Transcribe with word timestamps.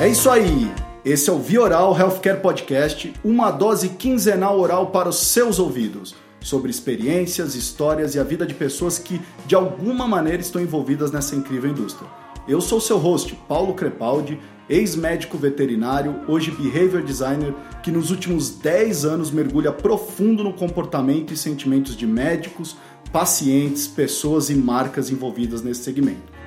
É 0.00 0.08
isso 0.08 0.30
aí. 0.30 0.72
Esse 1.04 1.28
é 1.28 1.32
o 1.32 1.38
Vioral 1.38 1.94
Healthcare 1.94 2.40
Podcast, 2.40 3.12
uma 3.22 3.50
dose 3.50 3.90
quinzenal 3.90 4.58
oral 4.58 4.86
para 4.86 5.10
os 5.10 5.18
seus 5.26 5.58
ouvidos, 5.58 6.14
sobre 6.40 6.70
experiências, 6.70 7.54
histórias 7.54 8.14
e 8.14 8.18
a 8.18 8.24
vida 8.24 8.46
de 8.46 8.54
pessoas 8.54 8.98
que 8.98 9.20
de 9.46 9.54
alguma 9.54 10.08
maneira 10.08 10.40
estão 10.40 10.62
envolvidas 10.62 11.12
nessa 11.12 11.36
incrível 11.36 11.70
indústria. 11.70 12.08
Eu 12.48 12.62
sou 12.62 12.80
seu 12.80 12.96
host, 12.96 13.38
Paulo 13.46 13.74
Crepaldi, 13.74 14.40
ex-médico 14.70 15.36
veterinário, 15.36 16.22
hoje 16.26 16.50
behavior 16.50 17.02
designer, 17.02 17.52
que 17.82 17.90
nos 17.90 18.10
últimos 18.10 18.48
10 18.48 19.04
anos 19.04 19.30
mergulha 19.30 19.70
profundo 19.70 20.42
no 20.42 20.54
comportamento 20.54 21.34
e 21.34 21.36
sentimentos 21.36 21.94
de 21.94 22.06
médicos, 22.06 22.74
pacientes, 23.12 23.86
pessoas 23.86 24.48
e 24.48 24.54
marcas 24.54 25.10
envolvidas 25.10 25.60
nesse 25.60 25.82
segmento. 25.82 26.39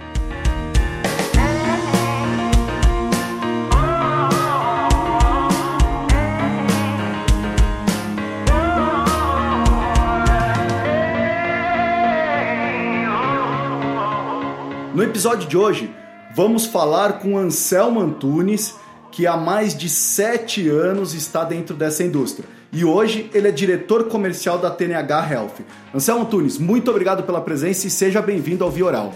Episódio 15.13 15.47
de 15.47 15.55
hoje, 15.55 15.93
vamos 16.35 16.65
falar 16.65 17.19
com 17.19 17.37
Anselmo 17.37 18.01
Antunes, 18.01 18.75
que 19.11 19.27
há 19.27 19.37
mais 19.37 19.77
de 19.77 19.87
sete 19.87 20.67
anos 20.67 21.13
está 21.13 21.43
dentro 21.43 21.75
dessa 21.75 22.03
indústria. 22.03 22.49
E 22.71 22.83
hoje 22.83 23.29
ele 23.31 23.47
é 23.47 23.51
diretor 23.51 24.05
comercial 24.05 24.57
da 24.57 24.71
TNH 24.71 25.31
Health. 25.31 25.53
Anselmo 25.93 26.23
Antunes, 26.23 26.57
muito 26.57 26.89
obrigado 26.89 27.21
pela 27.21 27.39
presença 27.41 27.85
e 27.85 27.91
seja 27.91 28.23
bem-vindo 28.23 28.63
ao 28.63 28.71
Vioral. 28.71 29.13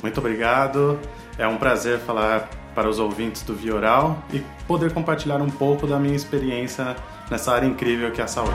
Muito 0.00 0.16
obrigado. 0.18 0.96
É 1.36 1.48
um 1.48 1.56
prazer 1.56 1.98
falar 1.98 2.48
para 2.72 2.88
os 2.88 3.00
ouvintes 3.00 3.42
do 3.42 3.52
Vioral 3.52 4.22
e 4.32 4.40
poder 4.68 4.92
compartilhar 4.92 5.42
um 5.42 5.50
pouco 5.50 5.88
da 5.88 5.98
minha 5.98 6.14
experiência 6.14 6.94
nessa 7.28 7.52
área 7.52 7.66
incrível 7.66 8.12
que 8.12 8.20
é 8.20 8.24
a 8.24 8.28
saúde. 8.28 8.54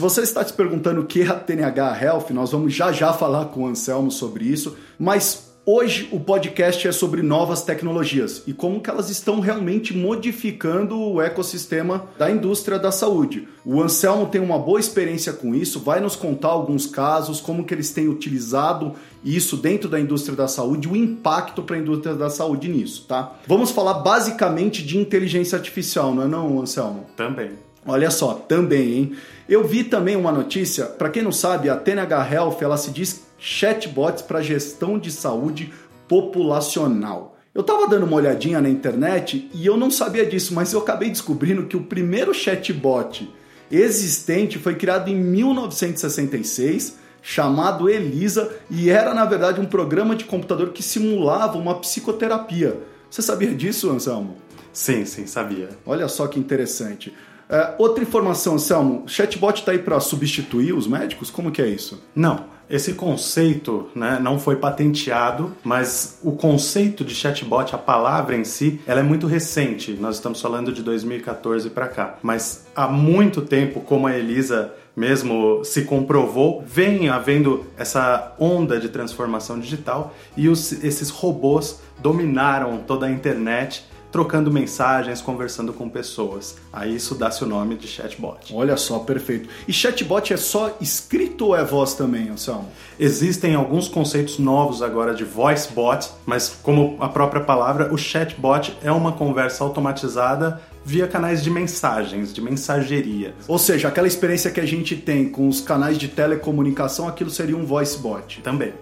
Se 0.00 0.02
você 0.02 0.22
está 0.22 0.42
se 0.42 0.54
perguntando 0.54 1.02
o 1.02 1.04
que 1.04 1.20
é 1.20 1.26
a 1.26 1.34
TNH 1.34 2.02
Health, 2.02 2.30
nós 2.30 2.52
vamos 2.52 2.72
já 2.72 2.90
já 2.90 3.12
falar 3.12 3.44
com 3.48 3.64
o 3.64 3.66
Anselmo 3.66 4.10
sobre 4.10 4.46
isso, 4.46 4.74
mas 4.98 5.52
hoje 5.66 6.08
o 6.10 6.18
podcast 6.18 6.88
é 6.88 6.90
sobre 6.90 7.20
novas 7.20 7.60
tecnologias 7.60 8.42
e 8.46 8.54
como 8.54 8.80
que 8.80 8.88
elas 8.88 9.10
estão 9.10 9.40
realmente 9.40 9.94
modificando 9.94 10.98
o 10.98 11.20
ecossistema 11.20 12.06
da 12.18 12.30
indústria 12.30 12.78
da 12.78 12.90
saúde. 12.90 13.46
O 13.62 13.82
Anselmo 13.82 14.28
tem 14.28 14.40
uma 14.40 14.58
boa 14.58 14.80
experiência 14.80 15.34
com 15.34 15.54
isso, 15.54 15.78
vai 15.78 16.00
nos 16.00 16.16
contar 16.16 16.48
alguns 16.48 16.86
casos, 16.86 17.38
como 17.38 17.64
que 17.64 17.74
eles 17.74 17.92
têm 17.92 18.08
utilizado 18.08 18.94
isso 19.22 19.54
dentro 19.54 19.86
da 19.86 20.00
indústria 20.00 20.34
da 20.34 20.48
saúde, 20.48 20.88
o 20.88 20.96
impacto 20.96 21.62
para 21.62 21.76
a 21.76 21.78
indústria 21.78 22.14
da 22.14 22.30
saúde 22.30 22.70
nisso, 22.70 23.04
tá? 23.06 23.34
Vamos 23.46 23.70
falar 23.70 23.98
basicamente 23.98 24.82
de 24.82 24.96
inteligência 24.96 25.58
artificial, 25.58 26.14
não 26.14 26.22
é 26.22 26.26
não, 26.26 26.58
Anselmo? 26.58 27.04
Também. 27.14 27.50
Olha 27.86 28.10
só, 28.10 28.34
também, 28.34 28.94
hein? 28.94 29.16
Eu 29.48 29.64
vi 29.66 29.84
também 29.84 30.16
uma 30.16 30.30
notícia, 30.30 30.84
para 30.84 31.08
quem 31.08 31.22
não 31.22 31.32
sabe, 31.32 31.68
a 31.68 31.76
TNH 31.76 32.32
Health, 32.32 32.58
ela 32.60 32.76
se 32.76 32.90
diz 32.90 33.22
chatbots 33.38 34.22
para 34.22 34.42
gestão 34.42 34.98
de 34.98 35.10
saúde 35.10 35.72
populacional. 36.06 37.36
Eu 37.54 37.62
estava 37.62 37.88
dando 37.88 38.06
uma 38.06 38.16
olhadinha 38.16 38.60
na 38.60 38.68
internet 38.68 39.50
e 39.52 39.66
eu 39.66 39.76
não 39.76 39.90
sabia 39.90 40.24
disso, 40.24 40.54
mas 40.54 40.72
eu 40.72 40.80
acabei 40.80 41.10
descobrindo 41.10 41.66
que 41.66 41.76
o 41.76 41.82
primeiro 41.82 42.32
chatbot 42.32 43.28
existente 43.70 44.58
foi 44.58 44.74
criado 44.74 45.08
em 45.08 45.16
1966, 45.16 46.98
chamado 47.22 47.88
Elisa, 47.88 48.52
e 48.70 48.88
era 48.90 49.14
na 49.14 49.24
verdade 49.24 49.60
um 49.60 49.66
programa 49.66 50.14
de 50.14 50.24
computador 50.24 50.70
que 50.70 50.82
simulava 50.82 51.58
uma 51.58 51.74
psicoterapia. 51.80 52.78
Você 53.10 53.22
sabia 53.22 53.52
disso, 53.52 53.90
Anselmo? 53.90 54.36
Sim, 54.72 55.04
sim, 55.04 55.26
sabia. 55.26 55.70
Olha 55.84 56.06
só 56.06 56.28
que 56.28 56.38
interessante. 56.38 57.12
Uh, 57.50 57.74
outra 57.78 58.04
informação, 58.04 58.56
Selmo, 58.58 59.02
chatbot 59.08 59.58
está 59.58 59.72
aí 59.72 59.78
para 59.80 59.98
substituir 59.98 60.72
os 60.72 60.86
médicos? 60.86 61.30
Como 61.30 61.50
que 61.50 61.60
é 61.60 61.66
isso? 61.66 62.00
Não, 62.14 62.44
esse 62.70 62.92
conceito 62.92 63.88
né, 63.96 64.20
não 64.22 64.38
foi 64.38 64.54
patenteado, 64.54 65.56
mas 65.64 66.20
o 66.22 66.30
conceito 66.30 67.04
de 67.04 67.12
chatbot, 67.12 67.74
a 67.74 67.78
palavra 67.78 68.36
em 68.36 68.44
si, 68.44 68.80
ela 68.86 69.00
é 69.00 69.02
muito 69.02 69.26
recente. 69.26 69.94
Nós 69.94 70.14
estamos 70.14 70.40
falando 70.40 70.72
de 70.72 70.80
2014 70.80 71.68
para 71.70 71.88
cá. 71.88 72.14
Mas 72.22 72.66
há 72.76 72.86
muito 72.86 73.42
tempo, 73.42 73.80
como 73.80 74.06
a 74.06 74.16
Elisa 74.16 74.72
mesmo 74.94 75.64
se 75.64 75.82
comprovou, 75.82 76.62
vem 76.64 77.08
havendo 77.08 77.66
essa 77.76 78.32
onda 78.38 78.78
de 78.78 78.88
transformação 78.88 79.58
digital 79.58 80.14
e 80.36 80.48
os, 80.48 80.72
esses 80.84 81.10
robôs 81.10 81.80
dominaram 81.98 82.78
toda 82.78 83.06
a 83.06 83.10
internet 83.10 83.84
trocando 84.10 84.50
mensagens, 84.50 85.20
conversando 85.20 85.72
com 85.72 85.88
pessoas. 85.88 86.56
Aí 86.72 86.96
isso 86.96 87.14
dá-se 87.14 87.42
o 87.44 87.46
nome 87.46 87.76
de 87.76 87.86
chatbot. 87.86 88.54
Olha 88.54 88.76
só, 88.76 88.98
perfeito. 88.98 89.48
E 89.66 89.72
chatbot 89.72 90.32
é 90.32 90.36
só 90.36 90.76
escrito 90.80 91.46
ou 91.46 91.56
é 91.56 91.64
voz 91.64 91.94
também, 91.94 92.28
Anselmo? 92.28 92.68
Existem 92.98 93.54
alguns 93.54 93.88
conceitos 93.88 94.38
novos 94.38 94.82
agora 94.82 95.14
de 95.14 95.24
voice 95.24 95.72
bot, 95.72 96.10
mas 96.26 96.48
como 96.62 96.96
a 97.00 97.08
própria 97.08 97.42
palavra, 97.42 97.92
o 97.92 97.98
chatbot 97.98 98.76
é 98.82 98.90
uma 98.90 99.12
conversa 99.12 99.64
automatizada 99.64 100.60
via 100.84 101.06
canais 101.06 101.42
de 101.42 101.50
mensagens, 101.50 102.32
de 102.32 102.40
mensageria. 102.40 103.34
Ou 103.46 103.58
seja, 103.58 103.88
aquela 103.88 104.06
experiência 104.06 104.50
que 104.50 104.60
a 104.60 104.66
gente 104.66 104.96
tem 104.96 105.28
com 105.28 105.48
os 105.48 105.60
canais 105.60 105.98
de 105.98 106.08
telecomunicação, 106.08 107.06
aquilo 107.06 107.30
seria 107.30 107.56
um 107.56 107.64
voice 107.64 107.98
bot. 107.98 108.40
Também. 108.42 108.72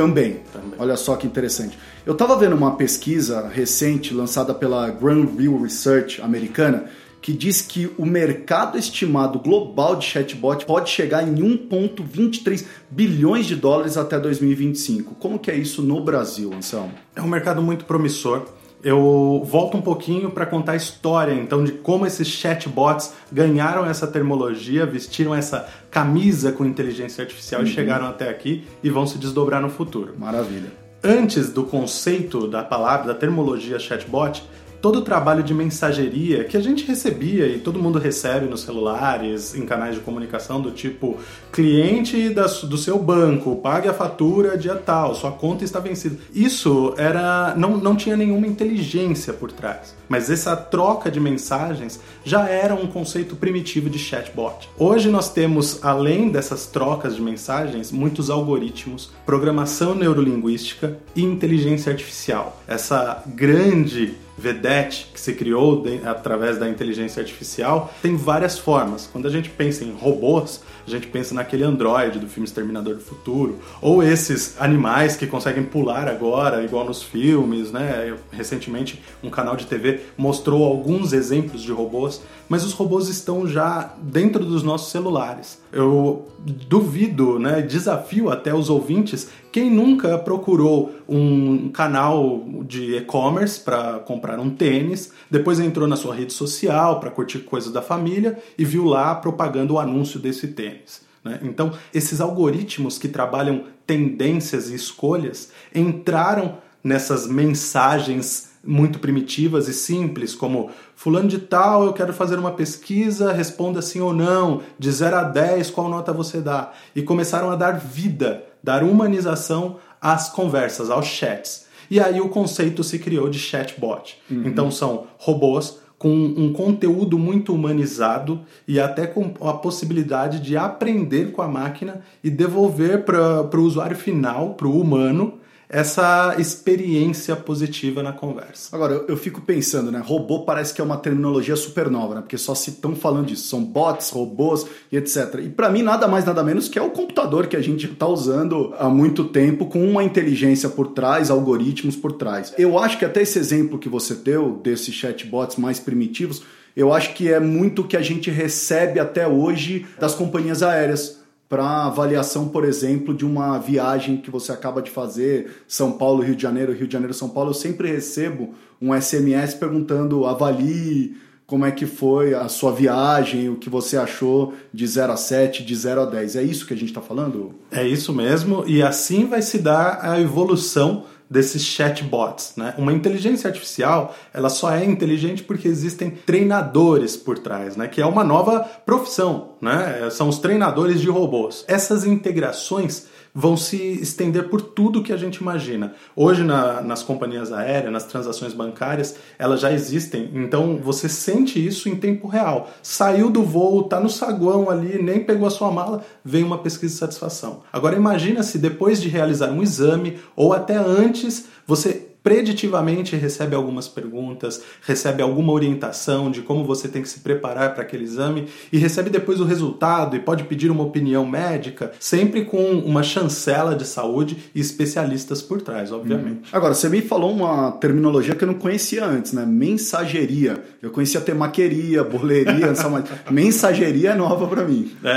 Também. 0.00 0.40
Também. 0.52 0.78
Olha 0.78 0.94
só 0.94 1.16
que 1.16 1.26
interessante. 1.26 1.78
Eu 2.04 2.12
estava 2.12 2.36
vendo 2.36 2.54
uma 2.54 2.76
pesquisa 2.76 3.48
recente 3.48 4.12
lançada 4.12 4.52
pela 4.52 4.90
Granville 4.90 5.62
Research 5.62 6.20
americana 6.20 6.90
que 7.22 7.32
diz 7.32 7.60
que 7.60 7.90
o 7.98 8.04
mercado 8.06 8.78
estimado 8.78 9.38
global 9.40 9.96
de 9.96 10.04
chatbot 10.04 10.64
pode 10.64 10.90
chegar 10.90 11.26
em 11.26 11.34
1,23 11.34 12.64
bilhões 12.90 13.46
de 13.46 13.56
dólares 13.56 13.96
até 13.96 14.16
2025. 14.20 15.14
Como 15.14 15.38
que 15.38 15.50
é 15.50 15.56
isso 15.56 15.82
no 15.82 16.04
Brasil, 16.04 16.52
Anselmo? 16.52 16.92
É 17.16 17.22
um 17.22 17.26
mercado 17.26 17.62
muito 17.62 17.84
promissor 17.84 18.46
eu 18.86 19.42
volto 19.44 19.76
um 19.76 19.82
pouquinho 19.82 20.30
para 20.30 20.46
contar 20.46 20.72
a 20.72 20.76
história 20.76 21.34
então 21.34 21.64
de 21.64 21.72
como 21.72 22.06
esses 22.06 22.28
chatbots 22.28 23.12
ganharam 23.32 23.84
essa 23.84 24.06
termologia, 24.06 24.86
vestiram 24.86 25.34
essa 25.34 25.68
camisa 25.90 26.52
com 26.52 26.64
inteligência 26.64 27.22
artificial 27.22 27.62
uhum. 27.62 27.66
e 27.66 27.70
chegaram 27.70 28.06
até 28.06 28.28
aqui 28.28 28.64
e 28.84 28.88
vão 28.88 29.04
se 29.04 29.18
desdobrar 29.18 29.60
no 29.60 29.68
futuro. 29.68 30.14
Maravilha. 30.16 30.70
Antes 31.02 31.50
do 31.50 31.64
conceito 31.64 32.46
da 32.46 32.62
palavra, 32.62 33.08
da 33.08 33.14
termologia 33.14 33.76
chatbot, 33.80 34.44
todo 34.80 35.00
o 35.00 35.02
trabalho 35.02 35.42
de 35.42 35.54
mensageria 35.54 36.44
que 36.44 36.56
a 36.56 36.60
gente 36.60 36.84
recebia 36.84 37.46
e 37.46 37.58
todo 37.58 37.78
mundo 37.78 37.98
recebe 37.98 38.46
nos 38.46 38.60
celulares, 38.62 39.54
em 39.54 39.64
canais 39.66 39.94
de 39.94 40.00
comunicação 40.00 40.60
do 40.60 40.70
tipo 40.70 41.18
cliente 41.52 42.30
da, 42.30 42.46
do 42.46 42.76
seu 42.76 42.98
banco, 42.98 43.56
pague 43.56 43.88
a 43.88 43.94
fatura 43.94 44.56
dia 44.56 44.74
tal, 44.74 45.14
sua 45.14 45.32
conta 45.32 45.64
está 45.64 45.80
vencida. 45.80 46.16
Isso 46.34 46.94
era 46.96 47.54
não, 47.56 47.76
não 47.76 47.96
tinha 47.96 48.16
nenhuma 48.16 48.46
inteligência 48.46 49.32
por 49.32 49.50
trás. 49.52 49.94
Mas 50.08 50.30
essa 50.30 50.54
troca 50.56 51.10
de 51.10 51.18
mensagens 51.18 52.00
já 52.24 52.48
era 52.48 52.74
um 52.74 52.86
conceito 52.86 53.36
primitivo 53.36 53.90
de 53.90 53.98
chatbot. 53.98 54.68
Hoje 54.78 55.08
nós 55.08 55.32
temos, 55.32 55.84
além 55.84 56.28
dessas 56.28 56.66
trocas 56.66 57.16
de 57.16 57.22
mensagens, 57.22 57.90
muitos 57.90 58.30
algoritmos, 58.30 59.10
programação 59.24 59.94
neurolinguística 59.94 60.98
e 61.14 61.22
inteligência 61.22 61.90
artificial. 61.90 62.60
Essa 62.68 63.22
grande 63.26 64.14
vedette 64.36 65.08
que 65.12 65.20
se 65.20 65.32
criou 65.32 65.82
de, 65.82 66.00
através 66.06 66.58
da 66.58 66.68
inteligência 66.68 67.20
artificial 67.20 67.92
tem 68.02 68.16
várias 68.16 68.58
formas. 68.58 69.08
Quando 69.10 69.26
a 69.26 69.30
gente 69.30 69.48
pensa 69.48 69.84
em 69.84 69.92
robôs, 69.92 70.62
a 70.86 70.90
gente 70.90 71.06
pensa 71.08 71.34
naquele 71.34 71.64
androide 71.64 72.18
do 72.18 72.26
filme 72.26 72.46
Exterminador 72.46 72.94
do 72.94 73.00
Futuro, 73.00 73.58
ou 73.80 74.02
esses 74.02 74.56
animais 74.60 75.16
que 75.16 75.26
conseguem 75.26 75.64
pular 75.64 76.08
agora, 76.08 76.64
igual 76.64 76.84
nos 76.84 77.02
filmes, 77.02 77.72
né? 77.72 78.16
Recentemente, 78.30 79.02
um 79.22 79.30
canal 79.30 79.56
de 79.56 79.66
TV 79.66 80.00
mostrou 80.16 80.64
alguns 80.64 81.12
exemplos 81.12 81.62
de 81.62 81.72
robôs, 81.72 82.22
mas 82.48 82.64
os 82.64 82.72
robôs 82.72 83.08
estão 83.08 83.46
já 83.46 83.94
dentro 84.00 84.44
dos 84.44 84.62
nossos 84.62 84.90
celulares. 84.90 85.60
Eu 85.72 86.28
duvido, 86.68 87.38
né, 87.38 87.60
desafio 87.60 88.30
até 88.30 88.54
os 88.54 88.70
ouvintes, 88.70 89.28
quem 89.50 89.70
nunca 89.70 90.18
procurou 90.18 90.94
um 91.08 91.70
canal 91.70 92.44
de 92.62 92.96
e-commerce 92.96 93.58
para 93.58 94.00
comprar 94.00 94.38
um 94.38 94.50
tênis, 94.50 95.12
depois 95.30 95.58
entrou 95.58 95.88
na 95.88 95.96
sua 95.96 96.14
rede 96.14 96.32
social 96.32 97.00
para 97.00 97.10
curtir 97.10 97.40
coisas 97.40 97.72
da 97.72 97.82
família 97.82 98.38
e 98.58 98.64
viu 98.64 98.84
lá 98.84 99.14
propagando 99.14 99.74
o 99.74 99.78
anúncio 99.78 100.20
desse 100.20 100.48
tênis. 100.48 100.75
Né? 101.24 101.40
Então, 101.42 101.72
esses 101.92 102.20
algoritmos 102.20 102.98
que 102.98 103.08
trabalham 103.08 103.64
tendências 103.86 104.70
e 104.70 104.74
escolhas 104.74 105.50
entraram 105.74 106.58
nessas 106.82 107.26
mensagens 107.26 108.50
muito 108.64 108.98
primitivas 108.98 109.68
e 109.68 109.72
simples, 109.72 110.34
como 110.34 110.70
fulano 110.94 111.28
de 111.28 111.38
tal, 111.38 111.84
eu 111.84 111.92
quero 111.92 112.12
fazer 112.12 112.38
uma 112.38 112.52
pesquisa, 112.52 113.32
responda 113.32 113.80
sim 113.80 114.00
ou 114.00 114.12
não, 114.12 114.62
de 114.78 114.90
0 114.90 115.16
a 115.16 115.22
10, 115.22 115.70
qual 115.70 115.88
nota 115.88 116.12
você 116.12 116.40
dá? 116.40 116.72
E 116.94 117.02
começaram 117.02 117.50
a 117.50 117.56
dar 117.56 117.78
vida, 117.78 118.44
dar 118.62 118.82
humanização 118.82 119.78
às 120.00 120.28
conversas, 120.28 120.90
aos 120.90 121.06
chats. 121.06 121.66
E 121.88 122.00
aí 122.00 122.20
o 122.20 122.28
conceito 122.28 122.82
se 122.82 122.98
criou 122.98 123.28
de 123.28 123.38
chatbot. 123.38 124.18
Uhum. 124.28 124.42
Então 124.46 124.70
são 124.70 125.06
robôs 125.18 125.78
com 125.98 126.10
um 126.10 126.52
conteúdo 126.52 127.18
muito 127.18 127.54
humanizado 127.54 128.40
e 128.68 128.78
até 128.78 129.06
com 129.06 129.32
a 129.40 129.54
possibilidade 129.54 130.40
de 130.40 130.56
aprender 130.56 131.32
com 131.32 131.40
a 131.40 131.48
máquina 131.48 132.02
e 132.22 132.30
devolver 132.30 133.04
para 133.04 133.42
o 133.42 133.62
usuário 133.62 133.96
final, 133.96 134.54
para 134.54 134.66
o 134.66 134.78
humano, 134.78 135.38
essa 135.68 136.36
experiência 136.38 137.34
positiva 137.34 138.02
na 138.02 138.12
conversa. 138.12 138.74
Agora, 138.74 138.94
eu, 138.94 139.06
eu, 139.08 139.16
fico 139.16 139.40
pensando, 139.40 139.90
né? 139.90 140.00
Robô 140.04 140.44
parece 140.44 140.72
que 140.72 140.80
é 140.80 140.84
uma 140.84 140.96
terminologia 140.96 141.56
super 141.56 141.90
nova, 141.90 142.14
né? 142.14 142.20
Porque 142.20 142.38
só 142.38 142.54
se 142.54 142.70
estão 142.70 142.94
falando 142.94 143.26
disso. 143.26 143.48
São 143.48 143.64
bots, 143.64 144.10
robôs 144.10 144.66
e 144.92 144.96
etc. 144.96 145.40
E 145.42 145.48
para 145.48 145.68
mim, 145.68 145.82
nada 145.82 146.06
mais, 146.06 146.24
nada 146.24 146.42
menos 146.44 146.68
que 146.68 146.78
é 146.78 146.82
o 146.82 146.90
computador 146.90 147.48
que 147.48 147.56
a 147.56 147.62
gente 147.62 147.86
está 147.86 148.06
usando 148.06 148.74
há 148.78 148.88
muito 148.88 149.24
tempo, 149.24 149.66
com 149.66 149.84
uma 149.84 150.04
inteligência 150.04 150.68
por 150.68 150.88
trás, 150.88 151.30
algoritmos 151.30 151.96
por 151.96 152.12
trás. 152.12 152.54
Eu 152.56 152.78
acho 152.78 152.98
que 152.98 153.04
até 153.04 153.22
esse 153.22 153.38
exemplo 153.38 153.78
que 153.78 153.88
você 153.88 154.14
deu, 154.14 154.60
desses 154.62 154.94
chatbots 154.94 155.56
mais 155.56 155.80
primitivos, 155.80 156.42
eu 156.76 156.92
acho 156.92 157.14
que 157.14 157.32
é 157.32 157.40
muito 157.40 157.82
o 157.82 157.88
que 157.88 157.96
a 157.96 158.02
gente 158.02 158.30
recebe 158.30 159.00
até 159.00 159.26
hoje 159.26 159.86
das 159.98 160.14
companhias 160.14 160.62
aéreas 160.62 161.25
para 161.48 161.84
avaliação, 161.84 162.48
por 162.48 162.64
exemplo, 162.64 163.14
de 163.14 163.24
uma 163.24 163.58
viagem 163.58 164.16
que 164.16 164.30
você 164.30 164.50
acaba 164.50 164.82
de 164.82 164.90
fazer, 164.90 165.62
São 165.68 165.92
Paulo, 165.92 166.22
Rio 166.22 166.34
de 166.34 166.42
Janeiro, 166.42 166.72
Rio 166.72 166.86
de 166.86 166.92
Janeiro, 166.92 167.14
São 167.14 167.28
Paulo, 167.28 167.50
eu 167.50 167.54
sempre 167.54 167.90
recebo 167.90 168.54
um 168.80 168.92
SMS 169.00 169.54
perguntando, 169.54 170.26
avalie 170.26 171.16
como 171.46 171.64
é 171.64 171.70
que 171.70 171.86
foi 171.86 172.34
a 172.34 172.48
sua 172.48 172.72
viagem, 172.72 173.48
o 173.48 173.54
que 173.54 173.70
você 173.70 173.96
achou 173.96 174.52
de 174.74 174.84
0 174.84 175.12
a 175.12 175.16
7, 175.16 175.64
de 175.64 175.76
0 175.76 176.00
a 176.00 176.04
10. 176.06 176.36
É 176.36 176.42
isso 176.42 176.66
que 176.66 176.74
a 176.74 176.76
gente 176.76 176.88
está 176.88 177.00
falando? 177.00 177.54
É 177.70 177.86
isso 177.86 178.12
mesmo, 178.12 178.64
e 178.66 178.82
assim 178.82 179.26
vai 179.26 179.40
se 179.40 179.58
dar 179.58 180.00
a 180.02 180.20
evolução 180.20 181.04
desses 181.28 181.62
chatbots, 181.62 182.54
né? 182.56 182.74
Uma 182.78 182.92
inteligência 182.92 183.48
artificial, 183.48 184.14
ela 184.32 184.48
só 184.48 184.70
é 184.70 184.84
inteligente 184.84 185.42
porque 185.42 185.66
existem 185.66 186.10
treinadores 186.10 187.16
por 187.16 187.38
trás, 187.38 187.76
né? 187.76 187.88
Que 187.88 188.00
é 188.00 188.06
uma 188.06 188.22
nova 188.22 188.60
profissão, 188.60 189.56
né? 189.60 190.08
São 190.10 190.28
os 190.28 190.38
treinadores 190.38 191.00
de 191.00 191.08
robôs. 191.08 191.64
Essas 191.66 192.04
integrações 192.04 193.06
vão 193.38 193.54
se 193.54 193.76
estender 193.76 194.48
por 194.48 194.62
tudo 194.62 195.02
que 195.02 195.12
a 195.12 195.16
gente 195.18 195.36
imagina. 195.36 195.92
Hoje, 196.16 196.42
na, 196.42 196.80
nas 196.80 197.02
companhias 197.02 197.52
aéreas, 197.52 197.92
nas 197.92 198.04
transações 198.04 198.54
bancárias, 198.54 199.16
elas 199.38 199.60
já 199.60 199.70
existem, 199.70 200.30
então 200.34 200.78
você 200.82 201.06
sente 201.06 201.64
isso 201.64 201.86
em 201.86 201.96
tempo 201.96 202.26
real. 202.26 202.70
Saiu 202.82 203.30
do 203.30 203.42
voo, 203.42 203.82
está 203.82 204.00
no 204.00 204.08
saguão 204.08 204.70
ali, 204.70 205.02
nem 205.02 205.22
pegou 205.22 205.46
a 205.46 205.50
sua 205.50 205.70
mala, 205.70 206.02
vem 206.24 206.42
uma 206.42 206.56
pesquisa 206.58 206.94
de 206.94 206.98
satisfação. 206.98 207.60
Agora 207.70 207.94
imagina 207.94 208.42
se 208.42 208.56
depois 208.56 209.02
de 209.02 209.10
realizar 209.10 209.50
um 209.50 209.62
exame 209.62 210.18
ou 210.34 210.54
até 210.54 210.76
antes, 210.76 211.44
você 211.66 212.05
preditivamente 212.26 213.14
recebe 213.14 213.54
algumas 213.54 213.86
perguntas, 213.86 214.60
recebe 214.82 215.22
alguma 215.22 215.52
orientação 215.52 216.28
de 216.28 216.42
como 216.42 216.64
você 216.64 216.88
tem 216.88 217.00
que 217.00 217.08
se 217.08 217.20
preparar 217.20 217.72
para 217.72 217.84
aquele 217.84 218.02
exame 218.02 218.46
e 218.72 218.78
recebe 218.78 219.08
depois 219.08 219.40
o 219.40 219.44
resultado 219.44 220.16
e 220.16 220.18
pode 220.18 220.42
pedir 220.42 220.68
uma 220.68 220.82
opinião 220.82 221.24
médica, 221.24 221.92
sempre 222.00 222.44
com 222.44 222.80
uma 222.80 223.04
chancela 223.04 223.76
de 223.76 223.86
saúde 223.86 224.50
e 224.52 224.60
especialistas 224.60 225.40
por 225.40 225.62
trás, 225.62 225.92
obviamente. 225.92 226.48
Hum. 226.48 226.50
Agora, 226.50 226.74
você 226.74 226.88
me 226.88 227.00
falou 227.00 227.30
uma 227.30 227.70
terminologia 227.70 228.34
que 228.34 228.42
eu 228.42 228.48
não 228.48 228.54
conhecia 228.54 229.06
antes, 229.06 229.32
né? 229.32 229.46
Mensageria. 229.46 230.60
Eu 230.82 230.90
conhecia 230.90 231.20
temaqueria, 231.20 232.02
boleria, 232.02 232.72
mensageria 233.30 234.10
é 234.10 234.14
nova 234.16 234.48
para 234.48 234.64
mim. 234.64 234.90
É, 235.04 235.10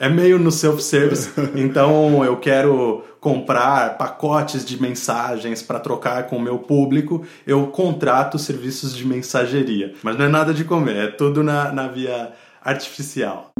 é, 0.00 0.06
é 0.06 0.08
meio 0.08 0.36
no 0.36 0.50
self-service, 0.50 1.30
então 1.54 2.24
eu 2.24 2.36
quero 2.38 3.04
comprar 3.20 3.98
pacotes 3.98 4.64
de 4.64 4.80
mensagens 4.80 5.62
para 5.62 5.80
trocar 5.80 6.24
com 6.28 6.36
o 6.36 6.40
meu 6.40 6.58
público, 6.58 7.24
eu 7.46 7.66
contrato 7.68 8.38
serviços 8.38 8.94
de 8.96 9.06
mensageria. 9.06 9.94
Mas 10.02 10.16
não 10.16 10.24
é 10.24 10.28
nada 10.28 10.54
de 10.54 10.64
comer, 10.64 10.96
é 10.96 11.06
tudo 11.08 11.42
na, 11.42 11.72
na 11.72 11.88
via 11.88 12.32
artificial. 12.62 13.50